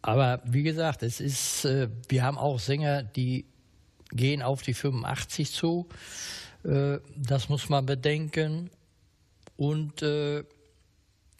Aber 0.00 0.40
wie 0.44 0.62
gesagt, 0.62 1.02
es 1.02 1.18
ist, 1.18 1.64
äh, 1.64 1.88
wir 2.08 2.22
haben 2.22 2.38
auch 2.38 2.60
Sänger, 2.60 3.02
die 3.02 3.46
gehen 4.12 4.42
auf 4.42 4.62
die 4.62 4.74
85 4.74 5.50
zu. 5.50 5.88
Äh, 6.62 6.98
das 7.16 7.48
muss 7.48 7.68
man 7.68 7.84
bedenken. 7.84 8.70
Und 9.56 10.02
äh, 10.02 10.44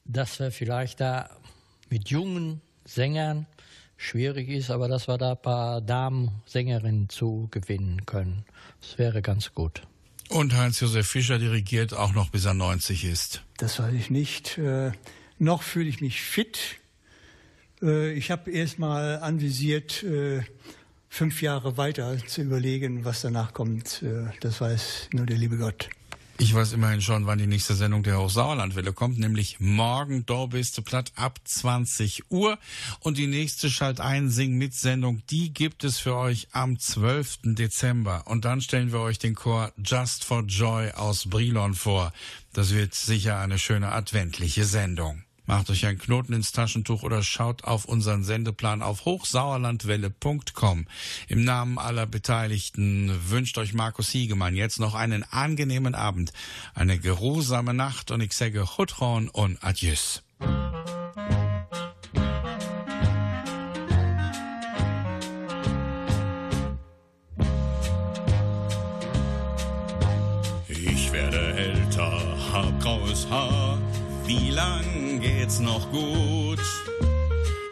dass 0.08 0.38
wir 0.38 0.50
vielleicht 0.50 1.00
da 1.00 1.30
mit 1.90 2.08
jungen 2.08 2.60
Sängern 2.84 3.46
schwierig 3.96 4.48
ist, 4.48 4.70
aber 4.70 4.88
dass 4.88 5.08
wir 5.08 5.18
da 5.18 5.32
ein 5.32 5.42
paar 5.42 5.80
Damen-Sängerinnen 5.80 7.08
zu 7.08 7.48
gewinnen 7.50 8.06
können. 8.06 8.44
Das 8.80 8.98
wäre 8.98 9.22
ganz 9.22 9.54
gut. 9.54 9.82
Und 10.28 10.54
Heinz-Josef 10.54 11.06
Fischer 11.06 11.38
dirigiert 11.38 11.94
auch 11.94 12.12
noch 12.12 12.30
bis 12.30 12.44
er 12.44 12.54
90 12.54 13.04
ist. 13.04 13.42
Das 13.58 13.78
weiß 13.78 13.94
ich 13.94 14.10
nicht. 14.10 14.58
Äh, 14.58 14.92
noch 15.38 15.62
fühle 15.62 15.88
ich 15.88 16.00
mich 16.00 16.20
fit. 16.20 16.58
Äh, 17.80 18.12
ich 18.12 18.30
habe 18.30 18.50
erst 18.50 18.78
mal 18.78 19.20
anvisiert, 19.20 20.02
äh, 20.02 20.42
fünf 21.08 21.42
Jahre 21.42 21.76
weiter 21.76 22.18
zu 22.26 22.42
überlegen, 22.42 23.04
was 23.04 23.22
danach 23.22 23.52
kommt. 23.52 24.02
Äh, 24.02 24.26
das 24.40 24.60
weiß 24.60 25.10
nur 25.12 25.26
der 25.26 25.38
liebe 25.38 25.56
Gott. 25.56 25.88
Ich 26.38 26.52
weiß 26.52 26.74
immerhin 26.74 27.00
schon, 27.00 27.24
wann 27.26 27.38
die 27.38 27.46
nächste 27.46 27.74
Sendung 27.74 28.02
der 28.02 28.20
Hochsauerlandwelle 28.20 28.92
kommt, 28.92 29.18
nämlich 29.18 29.58
morgen 29.58 30.26
Dorbeste 30.26 30.82
Platt 30.82 31.12
ab 31.16 31.40
20 31.42 32.30
Uhr. 32.30 32.58
Und 33.00 33.16
die 33.16 33.26
nächste 33.26 33.70
Schalt 33.70 34.00
ein 34.00 34.28
Sing 34.28 34.52
mit 34.58 34.74
Sendung, 34.74 35.22
die 35.30 35.54
gibt 35.54 35.82
es 35.82 35.98
für 35.98 36.14
euch 36.14 36.48
am 36.52 36.78
12. 36.78 37.38
Dezember. 37.54 38.26
Und 38.26 38.44
dann 38.44 38.60
stellen 38.60 38.92
wir 38.92 39.00
euch 39.00 39.18
den 39.18 39.34
Chor 39.34 39.72
Just 39.82 40.24
for 40.24 40.42
Joy 40.42 40.90
aus 40.90 41.26
Brilon 41.26 41.74
vor. 41.74 42.12
Das 42.52 42.74
wird 42.74 42.94
sicher 42.94 43.38
eine 43.38 43.58
schöne 43.58 43.92
adventliche 43.92 44.66
Sendung. 44.66 45.25
Macht 45.46 45.70
euch 45.70 45.86
einen 45.86 45.98
Knoten 45.98 46.32
ins 46.32 46.52
Taschentuch 46.52 47.02
oder 47.02 47.22
schaut 47.22 47.64
auf 47.64 47.84
unseren 47.84 48.24
Sendeplan 48.24 48.82
auf 48.82 49.04
hochsauerlandwelle.com. 49.04 50.86
Im 51.28 51.44
Namen 51.44 51.78
aller 51.78 52.06
Beteiligten 52.06 53.12
wünscht 53.30 53.56
euch 53.58 53.72
Markus 53.72 54.10
Hiegemann 54.10 54.56
jetzt 54.56 54.80
noch 54.80 54.94
einen 54.94 55.22
angenehmen 55.22 55.94
Abend, 55.94 56.32
eine 56.74 56.98
geruhsame 56.98 57.74
Nacht 57.74 58.10
und 58.10 58.20
ich 58.20 58.32
sage 58.32 58.64
Chutron 58.64 59.28
und 59.28 59.62
Adieus. 59.62 60.25
Wie 74.38 74.50
lang 74.50 75.20
geht's 75.20 75.60
noch 75.60 75.90
gut? 75.90 76.60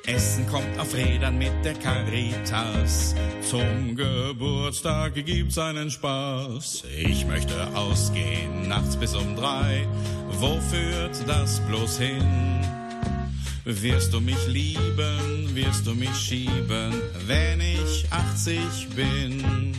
Essen 0.07 0.47
kommt 0.47 0.79
auf 0.79 0.95
Rädern 0.95 1.39
mit 1.39 1.53
der 1.65 1.75
Caritas. 1.75 3.15
Zum 3.43 3.97
Geburtstag 3.97 5.15
gibt's 5.15 5.59
einen 5.59 5.91
Spaß. 5.91 6.85
Ich 6.97 7.27
möchte 7.27 7.55
ausgehen, 7.75 8.69
nachts 8.69 8.97
bis 8.97 9.15
um 9.15 9.37
drei. 9.37 9.87
Wo 10.39 10.61
führt 10.61 11.17
das 11.27 11.61
bloß 11.67 11.99
hin? 11.99 12.61
Wirst 13.65 14.13
du 14.13 14.21
mich 14.21 14.47
lieben, 14.47 15.55
wirst 15.55 15.87
du 15.87 15.95
mich 15.95 16.15
schieben, 16.15 16.93
wenn 17.27 17.61
ich 17.61 18.07
80 18.11 18.89
bin? 18.95 19.75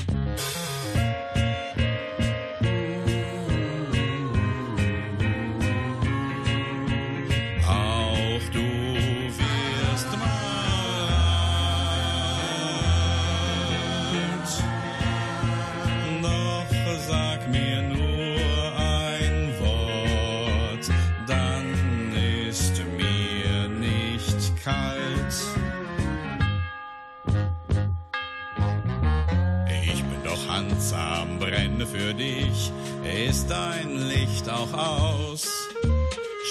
Dein 33.50 34.08
Licht 34.08 34.50
auch 34.50 34.74
aus? 34.74 35.48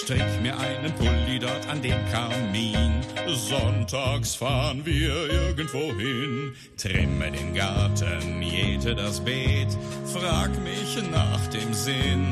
Strick 0.03 0.43
mir 0.43 0.59
einen 0.59 0.93
Pulli 0.95 1.39
dort 1.39 1.69
an 1.69 1.81
den 1.81 1.99
Kamin. 2.11 3.01
Sonntags 3.29 4.35
fahren 4.35 4.85
wir 4.85 5.31
irgendwo 5.31 5.93
hin. 5.95 6.53
Trimme 6.77 7.31
den 7.31 7.55
Garten, 7.55 8.43
jäte 8.43 8.95
das 8.95 9.21
Beet. 9.21 9.77
Frag 10.13 10.51
mich 10.63 10.99
nach 11.11 11.47
dem 11.49 11.73
Sinn. 11.73 12.27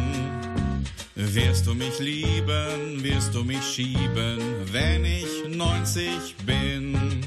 Wirst 1.15 1.67
du 1.67 1.75
mich 1.75 1.99
lieben, 1.99 3.03
wirst 3.03 3.35
du 3.35 3.45
mich 3.45 3.63
schieben, 3.63 4.39
wenn 4.73 5.05
ich 5.05 5.49
90 5.49 6.37
bin? 6.45 7.21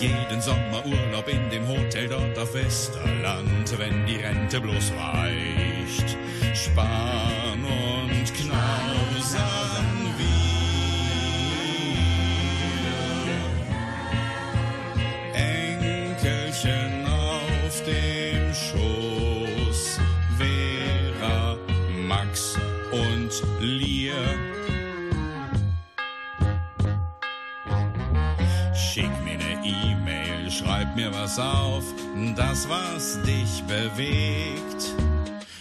Jeden 0.00 0.40
Sommer 0.40 0.84
Urlaub 0.84 1.28
in 1.28 1.50
dem 1.50 1.66
Hotel 1.68 2.08
dort 2.08 2.38
auf 2.38 2.54
Westerland, 2.54 3.78
wenn 3.78 4.06
die 4.06 4.16
Rente 4.16 4.60
bloß 4.60 4.92
reicht. 4.92 6.16
Sparen 6.54 7.64
und 7.64 8.34
knausern 8.34 9.67
mir 30.98 31.12
was 31.12 31.38
auf, 31.38 31.84
das 32.34 32.68
was 32.68 33.22
dich 33.22 33.62
bewegt. 33.68 34.80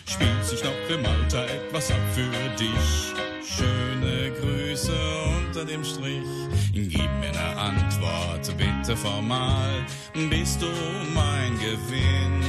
Spielt 0.08 0.44
sich 0.44 0.64
noch 0.64 0.72
im 0.90 1.06
Alter 1.06 1.46
etwas 1.46 1.92
ab 1.92 2.02
für 2.16 2.32
dich? 2.58 3.14
Schöne 3.46 4.32
Grüße 4.32 4.98
unter 5.38 5.64
dem 5.64 5.84
Strich. 5.84 6.32
Gib 6.74 7.12
mir 7.20 7.32
ne 7.32 7.56
Antwort, 7.56 8.52
bitte 8.58 8.98
formal. 8.98 9.86
Bist 10.32 10.60
du 10.60 10.70
mein 11.14 11.54
Gewinn? 11.60 12.42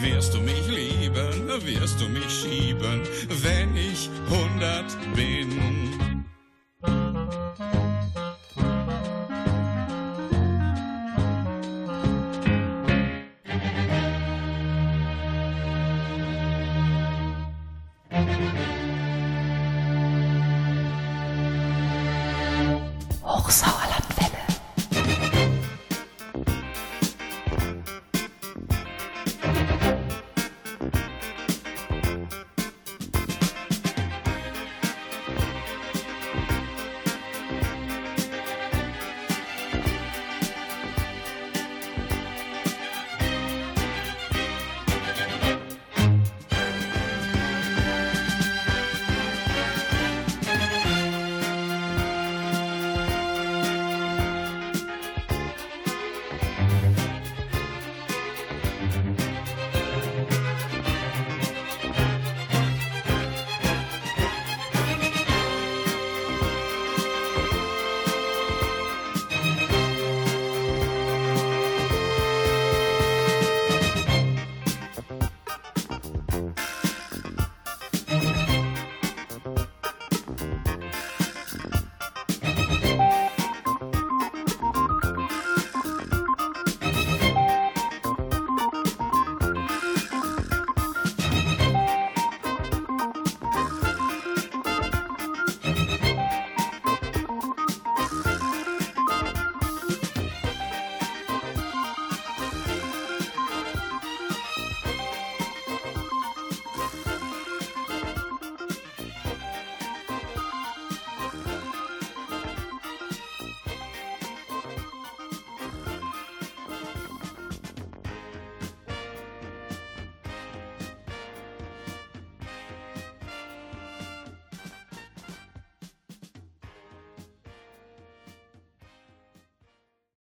Wirst 0.00 0.32
du 0.32 0.40
mich 0.40 0.66
lieben, 0.68 1.46
wirst 1.62 2.00
du 2.00 2.08
mich 2.08 2.30
schieben, 2.40 3.02
wenn 3.42 3.76
ich 3.76 4.08
hundert 4.30 4.96
bin? 5.14 5.76